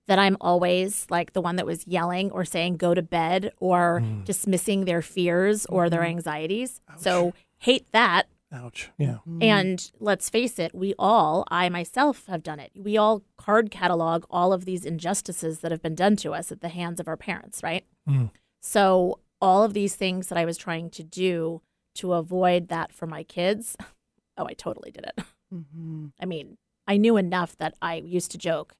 That 0.08 0.18
I'm 0.18 0.36
always 0.40 1.06
like 1.10 1.32
the 1.32 1.40
one 1.40 1.56
that 1.56 1.66
was 1.66 1.86
yelling 1.86 2.30
or 2.32 2.44
saying 2.44 2.76
go 2.76 2.92
to 2.92 3.02
bed 3.02 3.52
or 3.58 4.02
dismissing 4.24 4.84
their 4.84 5.00
fears 5.00 5.64
or 5.66 5.88
their 5.88 6.02
anxieties. 6.02 6.80
So 6.96 7.34
hate 7.58 7.86
that. 7.92 8.26
Ouch. 8.52 8.90
Yeah. 8.98 9.18
And 9.40 9.90
let's 9.98 10.28
face 10.28 10.58
it, 10.58 10.74
we 10.74 10.94
all, 10.98 11.44
I 11.50 11.70
myself 11.70 12.26
have 12.26 12.42
done 12.42 12.60
it. 12.60 12.70
We 12.74 12.98
all 12.98 13.22
card 13.38 13.70
catalog 13.70 14.24
all 14.28 14.52
of 14.52 14.66
these 14.66 14.84
injustices 14.84 15.60
that 15.60 15.70
have 15.70 15.80
been 15.80 15.94
done 15.94 16.16
to 16.16 16.32
us 16.32 16.52
at 16.52 16.60
the 16.60 16.68
hands 16.68 17.00
of 17.00 17.08
our 17.08 17.16
parents, 17.16 17.62
right? 17.62 17.84
Mm. 18.08 18.30
So, 18.60 19.20
all 19.40 19.64
of 19.64 19.72
these 19.72 19.96
things 19.96 20.28
that 20.28 20.38
I 20.38 20.44
was 20.44 20.56
trying 20.56 20.90
to 20.90 21.02
do 21.02 21.62
to 21.96 22.12
avoid 22.12 22.68
that 22.68 22.92
for 22.92 23.06
my 23.06 23.22
kids, 23.22 23.76
oh, 24.36 24.46
I 24.46 24.52
totally 24.52 24.90
did 24.90 25.04
it. 25.04 25.24
Mm-hmm. 25.52 26.06
I 26.20 26.26
mean, 26.26 26.58
I 26.86 26.96
knew 26.96 27.16
enough 27.16 27.56
that 27.56 27.74
I 27.80 27.96
used 27.96 28.30
to 28.32 28.38
joke 28.38 28.74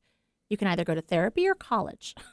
you 0.52 0.56
can 0.58 0.68
either 0.68 0.84
go 0.84 0.94
to 0.94 1.00
therapy 1.00 1.48
or 1.48 1.54
college. 1.54 2.14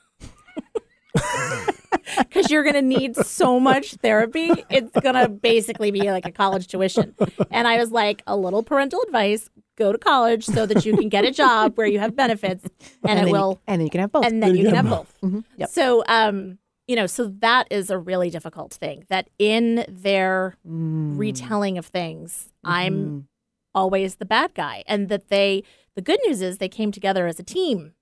Because 2.18 2.50
you're 2.52 2.64
going 2.64 2.76
to 2.76 2.82
need 2.82 3.16
so 3.16 3.60
much 3.60 3.94
therapy. 3.96 4.52
It's 4.70 4.92
going 5.00 5.16
to 5.16 5.30
basically 5.30 5.92
be 5.92 6.12
like 6.12 6.26
a 6.26 6.32
college 6.32 6.68
tuition. 6.68 7.14
And 7.52 7.68
I 7.68 7.78
was 7.78 7.92
like, 7.92 8.24
a 8.26 8.36
little 8.36 8.64
parental 8.64 9.02
advice 9.04 9.50
go 9.76 9.92
to 9.92 9.98
college 9.98 10.44
so 10.46 10.66
that 10.66 10.86
you 10.86 10.98
can 10.98 11.08
get 11.10 11.24
a 11.26 11.32
job 11.32 11.78
where 11.78 11.88
you 11.88 12.00
have 12.00 12.16
benefits 12.16 12.64
and, 13.04 13.18
then 13.18 13.18
it 13.20 13.28
you- 13.28 13.34
will 13.34 13.60
and 13.68 13.80
then 13.80 13.86
you 13.86 13.90
can 13.92 14.02
have 14.02 14.12
both. 14.12 14.26
and 14.26 14.42
then 14.42 14.56
you 14.56 14.66
can 14.66 14.76
have 14.76 14.90
both. 14.90 15.14
Mhm. 15.24 15.44
Yep. 15.58 15.70
So, 15.70 16.04
um, 16.08 16.58
you 16.88 16.96
know, 16.96 17.06
so 17.06 17.28
that 17.40 17.68
is 17.72 17.90
a 17.90 17.98
really 17.98 18.30
difficult 18.30 18.74
thing. 18.74 19.06
That 19.10 19.30
in 19.40 19.86
their 19.88 20.56
Mm. 20.68 21.18
retelling 21.18 21.78
of 21.78 21.86
things, 21.86 22.50
Mm-hmm. 22.66 22.72
I'm 22.76 23.28
always 23.76 24.16
the 24.16 24.26
bad 24.26 24.54
guy, 24.56 24.84
and 24.88 25.10
that 25.10 25.30
they. 25.30 25.64
The 25.96 26.02
good 26.02 26.20
news 26.26 26.42
is 26.42 26.58
they 26.58 26.70
came 26.70 26.92
together 26.92 27.28
as 27.28 27.40
a 27.40 27.44
team. 27.44 27.94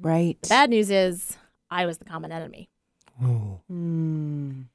Right. 0.00 0.40
The 0.42 0.48
bad 0.48 0.70
news 0.70 0.90
is 0.90 1.36
I 1.70 1.86
was 1.86 1.98
the 1.98 2.04
common 2.04 2.32
enemy. 2.32 2.68
Oh, 3.22 3.60
Mm. 3.70 4.66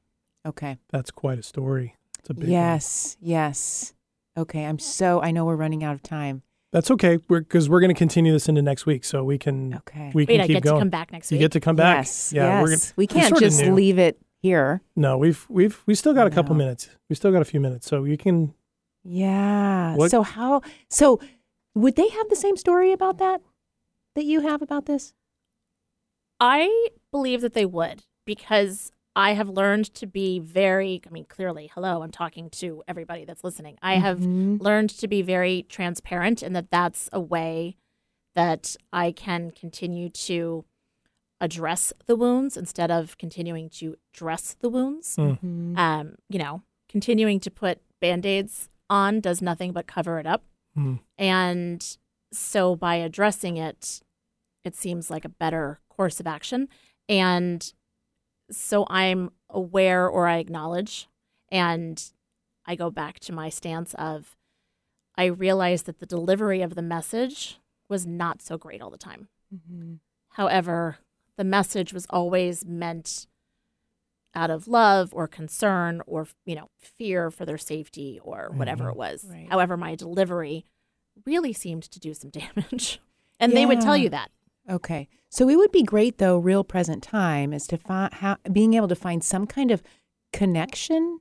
Okay. 0.45 0.77
that's 0.91 1.11
quite 1.11 1.39
a 1.39 1.43
story. 1.43 1.95
It's 2.19 2.29
a 2.29 2.33
big 2.33 2.43
one. 2.43 2.51
Yes. 2.51 3.17
Yes. 3.21 3.93
Okay. 4.37 4.65
I'm 4.65 4.79
so. 4.79 5.21
I 5.21 5.31
know 5.31 5.45
we're 5.45 5.55
running 5.55 5.83
out 5.83 5.93
of 5.95 6.03
time. 6.03 6.41
That's 6.71 6.89
okay. 6.91 7.19
We're 7.29 7.41
because 7.41 7.69
we're 7.69 7.79
going 7.79 7.93
to 7.93 7.97
continue 7.97 8.31
this 8.33 8.49
into 8.49 8.61
next 8.61 8.85
week, 8.85 9.03
so 9.05 9.23
we 9.23 9.37
can 9.37 9.75
Okay. 9.75 10.11
we 10.13 10.25
can 10.25 10.41
I 10.41 10.47
keep 10.47 10.55
get 10.57 10.63
going. 10.63 10.75
to 10.75 10.81
come 10.81 10.89
back 10.89 11.11
next 11.11 11.29
week. 11.29 11.39
you 11.39 11.43
week. 11.45 11.51
get 11.51 11.51
to 11.53 11.59
come 11.59 11.75
back. 11.75 11.97
Yes. 11.99 12.33
Yeah, 12.33 12.61
we're 12.61 12.71
yes. 12.71 12.85
gonna, 12.87 12.93
we 12.97 13.07
can't 13.07 13.29
sorta 13.29 13.45
just 13.45 13.61
knew. 13.61 13.73
leave 13.73 13.99
it 13.99 14.19
here. 14.41 14.81
No, 14.95 15.17
we've 15.17 15.45
we've 15.49 15.81
we 15.85 15.93
still 15.95 16.13
got 16.13 16.25
a 16.27 16.31
couple 16.31 16.55
No. 16.55 16.59
minutes. 16.59 16.89
We 17.09 17.15
still 17.15 17.31
got 17.31 17.41
a 17.41 17.45
few 17.45 17.59
minutes, 17.59 17.87
so 17.87 18.03
you 18.05 18.17
can. 18.17 18.53
Yeah. 19.03 19.95
What- 19.95 20.11
So 20.11 20.23
how? 20.23 20.61
So 20.89 21.19
would 21.75 21.95
they 21.95 22.09
have 22.09 22.29
the 22.29 22.35
same 22.35 22.57
story 22.57 22.91
about 22.91 23.17
that 23.19 23.41
that 24.15 24.25
you 24.25 24.41
have 24.41 24.61
about 24.61 24.85
this? 24.85 25.13
I 26.39 26.87
believe 27.11 27.41
that 27.41 27.53
they 27.53 27.65
would 27.65 28.03
because 28.25 28.91
I 29.15 29.33
have 29.33 29.47
learned 29.49 29.93
to 29.95 30.07
be 30.07 30.39
very, 30.39 31.01
I 31.07 31.09
mean, 31.11 31.25
clearly, 31.25 31.69
hello, 31.73 32.01
I'm 32.01 32.11
talking 32.11 32.49
to 32.51 32.83
everybody 32.87 33.25
that's 33.25 33.43
listening. 33.43 33.77
I 33.81 33.95
have 33.95 34.19
Mhm. 34.21 34.59
learned 34.61 34.89
to 34.91 35.07
be 35.07 35.21
very 35.21 35.63
transparent 35.63 36.41
and 36.41 36.55
that 36.55 36.71
that's 36.71 37.09
a 37.13 37.19
way 37.21 37.77
that 38.33 38.75
I 38.91 39.11
can 39.11 39.51
continue 39.51 40.09
to 40.09 40.65
address 41.39 41.93
the 42.07 42.15
wounds 42.15 42.57
instead 42.57 42.89
of 42.89 43.17
continuing 43.17 43.69
to 43.69 43.95
dress 44.13 44.55
the 44.55 44.69
wounds. 44.69 45.15
Mm. 45.17 45.39
Mhm. 45.39 45.77
Um, 45.77 46.15
you 46.29 46.39
know, 46.39 46.63
continuing 46.89 47.39
to 47.41 47.51
put 47.51 47.81
band 47.99 48.25
aids 48.25 48.69
on 48.89 49.19
does 49.19 49.41
nothing 49.41 49.71
but 49.73 49.85
cover 49.85 50.17
it 50.19 50.25
up. 50.25 50.43
Mm. 50.75 51.01
And 51.17 51.97
so 52.33 52.75
by 52.75 52.95
addressing 52.95 53.57
it, 53.57 54.01
it 54.63 54.75
seems 54.75 55.09
like 55.09 55.25
a 55.25 55.29
better 55.29 55.79
course 55.89 56.19
of 56.19 56.27
action. 56.27 56.67
And 57.07 57.71
so 58.51 58.85
I'm 58.89 59.31
aware 59.49 60.07
or 60.07 60.27
I 60.27 60.37
acknowledge, 60.37 61.07
and 61.51 62.03
I 62.65 62.75
go 62.75 62.89
back 62.89 63.19
to 63.21 63.33
my 63.33 63.49
stance 63.49 63.93
of 63.95 64.35
I 65.15 65.25
realize 65.25 65.83
that 65.83 65.99
the 65.99 66.05
delivery 66.07 66.61
of 66.61 66.73
the 66.75 66.81
message 66.81 67.59
was 67.87 68.05
not 68.07 68.41
so 68.41 68.57
great 68.57 68.81
all 68.81 68.89
the 68.89 68.97
time. 68.97 69.27
Mhm. 69.53 69.99
However, 70.29 70.97
the 71.35 71.43
message 71.43 71.93
was 71.93 72.07
always 72.09 72.65
meant 72.65 73.27
out 74.33 74.49
of 74.49 74.67
love 74.67 75.13
or 75.13 75.27
concern 75.27 76.01
or 76.07 76.27
you 76.45 76.55
know 76.55 76.69
fear 76.79 77.29
for 77.29 77.45
their 77.45 77.57
safety 77.59 78.19
or 78.23 78.49
whatever 78.55 78.89
it 78.89 78.95
was. 78.95 79.25
Right. 79.29 79.47
However, 79.49 79.77
my 79.77 79.93
delivery 79.93 80.65
really 81.25 81.53
seemed 81.53 81.83
to 81.83 81.99
do 81.99 82.13
some 82.13 82.29
damage, 82.57 82.99
and 83.39 83.53
they 83.53 83.65
would 83.65 83.81
tell 83.81 83.97
you 83.97 84.09
that. 84.09 84.31
Okay. 84.69 85.09
So 85.29 85.49
it 85.49 85.55
would 85.55 85.71
be 85.71 85.83
great, 85.83 86.19
though, 86.19 86.37
real 86.37 86.63
present 86.63 87.03
time 87.03 87.53
is 87.53 87.65
to 87.67 87.77
find 87.77 88.13
how 88.13 88.37
being 88.51 88.75
able 88.75 88.87
to 88.87 88.95
find 88.95 89.23
some 89.23 89.47
kind 89.47 89.71
of 89.71 89.81
connection 90.31 91.19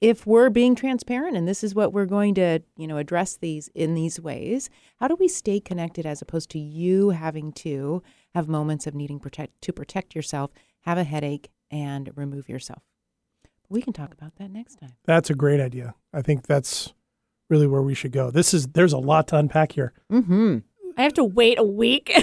if 0.00 0.26
we're 0.26 0.50
being 0.50 0.74
transparent 0.74 1.36
and 1.36 1.48
this 1.48 1.64
is 1.64 1.74
what 1.74 1.92
we're 1.92 2.06
going 2.06 2.34
to, 2.34 2.60
you 2.76 2.86
know, 2.86 2.98
address 2.98 3.36
these 3.36 3.68
in 3.74 3.94
these 3.94 4.20
ways, 4.20 4.70
how 5.00 5.08
do 5.08 5.16
we 5.16 5.26
stay 5.26 5.58
connected 5.58 6.06
as 6.06 6.22
opposed 6.22 6.50
to 6.50 6.58
you 6.58 7.10
having 7.10 7.52
to 7.52 8.02
have 8.34 8.48
moments 8.48 8.86
of 8.86 8.94
needing 8.94 9.18
protect 9.18 9.60
to 9.62 9.72
protect 9.72 10.14
yourself, 10.14 10.52
have 10.82 10.98
a 10.98 11.04
headache 11.04 11.50
and 11.70 12.10
remove 12.14 12.48
yourself? 12.48 12.82
We 13.68 13.82
can 13.82 13.92
talk 13.92 14.14
about 14.14 14.36
that 14.36 14.50
next 14.50 14.76
time. 14.76 14.92
That's 15.04 15.30
a 15.30 15.34
great 15.34 15.60
idea. 15.60 15.94
I 16.12 16.22
think 16.22 16.46
that's 16.46 16.94
really 17.48 17.66
where 17.66 17.82
we 17.82 17.94
should 17.94 18.12
go. 18.12 18.30
This 18.30 18.52
is 18.54 18.66
there's 18.68 18.92
a 18.92 18.98
lot 18.98 19.28
to 19.28 19.36
unpack 19.36 19.72
here. 19.72 19.92
Mhm. 20.12 20.62
I 20.96 21.02
have 21.02 21.14
to 21.14 21.24
wait 21.24 21.58
a 21.58 21.64
week. 21.64 22.10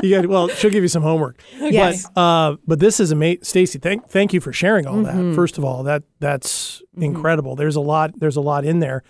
You 0.00 0.14
got 0.14 0.26
well, 0.28 0.46
she'll 0.48 0.70
give 0.70 0.84
you 0.84 0.88
some 0.88 1.02
homework. 1.02 1.40
Yes. 1.58 2.08
But 2.14 2.20
uh, 2.20 2.56
but 2.68 2.78
this 2.78 3.00
is 3.00 3.10
amazing, 3.10 3.42
Stacy. 3.42 3.80
Thank 3.80 4.08
thank 4.08 4.32
you 4.32 4.40
for 4.40 4.52
sharing 4.52 4.86
all 4.86 4.94
Mm-hmm. 4.94 5.30
that. 5.30 5.34
First 5.34 5.58
of 5.58 5.64
all, 5.64 5.82
that 5.84 6.04
that's 6.20 6.82
incredible. 6.96 7.56
There's 7.56 7.74
a 7.74 7.80
lot. 7.80 8.12
There's 8.20 8.36
a 8.36 8.40
lot 8.40 8.64
in 8.64 8.78
there, 8.78 9.02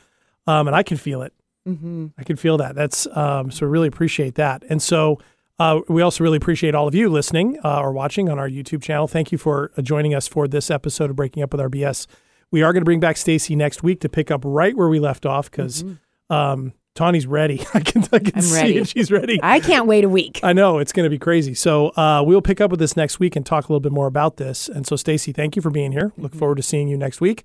um, 0.47 0.67
and 0.67 0.75
I 0.75 0.83
can 0.83 0.97
feel 0.97 1.21
it. 1.21 1.35
Mm-hmm. 1.69 2.07
I 2.17 2.23
can 2.25 2.37
feel 2.37 2.57
that. 2.57 2.75
That's 2.75 3.07
um, 3.15 3.51
so 3.51 3.67
really 3.67 3.87
appreciate 3.89 4.37
that. 4.37 4.65
And 4.71 4.81
so 4.81 5.19
uh, 5.59 5.81
we 5.89 6.01
also 6.01 6.25
really 6.25 6.39
appreciate 6.39 6.75
all 6.75 6.89
of 6.89 6.95
you 6.95 7.11
listening 7.11 7.59
uh, 7.63 7.81
or 7.81 7.93
watching 7.93 8.31
on 8.31 8.39
our 8.39 8.49
YouTube 8.49 8.83
channel. 8.83 9.07
Thank 9.09 9.31
you 9.31 9.37
for 9.37 9.71
uh, 9.77 9.83
joining 9.83 10.15
us 10.15 10.27
for 10.27 10.49
this 10.49 10.71
episode 10.71 11.11
of 11.11 11.17
Breaking 11.17 11.43
Up 11.43 11.53
with 11.53 11.61
our 11.61 11.69
BS. 11.69 12.07
We 12.51 12.63
are 12.63 12.73
going 12.73 12.81
to 12.81 12.85
bring 12.85 13.01
back 13.01 13.17
Stacy 13.17 13.55
next 13.57 13.83
week 13.83 14.01
to 14.01 14.09
pick 14.09 14.31
up 14.31 14.43
right 14.45 14.77
where 14.77 14.89
we 14.89 15.01
left 15.01 15.27
off 15.27 15.51
because 15.51 15.85
um, 16.31 16.73
Tawny's 16.95 17.27
ready. 17.27 17.61
I 17.75 17.81
can 17.81 18.03
I 18.13 18.19
can 18.19 18.33
Mm-hmm. 18.33 18.37
I'm 18.39 18.43
see 18.43 18.55
ready. 18.57 18.77
it. 18.79 18.89
She's 18.89 19.11
ready. 19.13 19.39
I 19.43 19.61
can't 19.61 19.87
wait 19.87 20.05
a 20.05 20.09
week. 20.09 20.41
I 20.43 20.53
know 20.53 20.79
it's 20.79 20.93
going 20.93 21.05
to 21.05 21.11
be 21.11 21.19
crazy. 21.19 21.55
So 21.55 21.89
uh, 21.91 22.23
we'll 22.27 22.43
pick 22.43 22.61
up 22.61 22.71
with 22.71 22.81
this 22.81 22.97
next 22.97 23.21
week 23.21 23.37
and 23.37 23.45
talk 23.45 23.65
a 23.69 23.73
little 23.73 23.81
bit 23.81 23.93
more 23.93 24.07
about 24.07 24.37
this. 24.39 24.69
And 24.69 24.87
so, 24.87 24.97
Stacy, 24.97 25.33
thank 25.33 25.57
you 25.57 25.63
for 25.63 25.71
being 25.71 25.93
here. 25.93 26.13
Look 26.17 26.35
forward 26.35 26.57
to 26.57 26.63
seeing 26.63 26.89
you 26.89 26.97
next 26.97 27.21
week. 27.21 27.45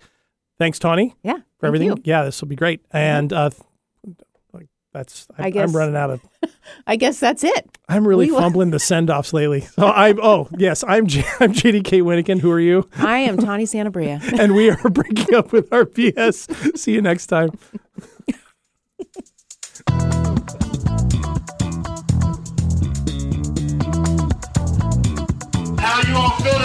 Thanks, 0.58 0.80
Tawny, 0.80 1.16
Yeah. 1.24 1.38
for 1.60 1.66
everything. 1.66 1.88
you. 1.90 1.98
Yeah, 2.04 2.24
this 2.24 2.40
will 2.40 2.48
be 2.48 2.56
great. 2.56 2.80
And 2.92 3.34
uh, 3.34 3.50
that's 4.94 5.28
I, 5.38 5.46
I 5.46 5.50
guess- 5.50 5.70
I'm 5.70 5.76
running 5.76 5.96
out 5.96 6.12
of. 6.12 6.22
I 6.88 6.96
guess 6.96 7.20
that's 7.20 7.44
it. 7.44 7.78
I'm 7.90 8.08
really 8.08 8.28
We 8.28 8.32
will- 8.32 8.40
fumbling 8.42 8.72
the 8.72 8.80
send 8.92 9.10
offs 9.10 9.34
lately. 9.34 9.62
So 9.62 9.88
I'm 9.88 10.20
oh 10.22 10.48
yes, 10.58 10.84
I'm 10.88 11.08
J- 11.08 11.26
I'm 11.40 11.52
JDK 11.54 12.02
Winnikin. 12.02 12.40
Who 12.40 12.52
are 12.52 12.60
you? 12.60 12.88
I 12.98 13.20
am 13.20 13.38
Tawny 13.38 13.66
Santabria. 13.66 14.22
And 14.40 14.54
we 14.56 14.70
are 14.70 14.90
breaking 14.90 15.36
up 15.36 15.52
with 15.52 15.72
our 15.74 15.86
BS. 15.86 16.78
See 16.78 16.94
you 16.94 17.02
next 17.02 17.28
time. 17.28 17.50
How 25.80 26.02
you 26.08 26.16
all 26.16 26.30
feel 26.40 26.60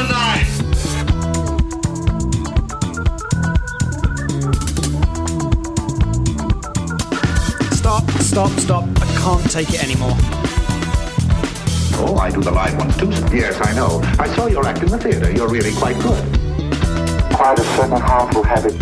Stop, 8.28 8.50
stop, 8.50 8.60
stop. 8.60 8.84
I 9.00 9.06
can't 9.16 9.50
take 9.50 9.70
it 9.70 9.82
anymore. 9.82 10.12
Oh, 11.96 12.18
I 12.20 12.30
do 12.30 12.42
the 12.42 12.50
live 12.50 12.76
ones 12.76 12.94
too. 12.98 13.08
Yes, 13.34 13.58
I 13.58 13.72
know. 13.72 14.02
I 14.18 14.28
saw 14.36 14.46
your 14.48 14.66
act 14.66 14.82
in 14.82 14.88
the 14.90 14.98
theater. 14.98 15.32
You're 15.32 15.48
really 15.48 15.72
quite 15.72 15.98
good. 16.00 16.22
Quite 17.32 17.58
a 17.58 17.64
certain 17.64 17.98
harmful 17.98 18.42
habit. 18.42 18.74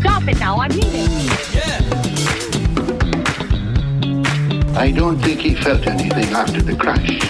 Stop 0.00 0.26
it 0.26 0.38
now, 0.38 0.56
I'm 0.58 0.70
leaving. 0.70 1.10
Yeah. 1.52 1.82
I 4.80 4.90
don't 4.90 5.18
think 5.18 5.40
he 5.40 5.54
felt 5.54 5.86
anything 5.86 6.32
after 6.32 6.62
the 6.62 6.74
crash. 6.76 7.20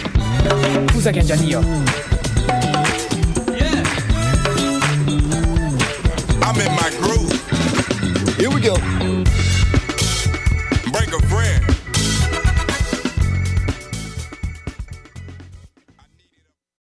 I'm 0.46 0.86
go. 8.60 8.99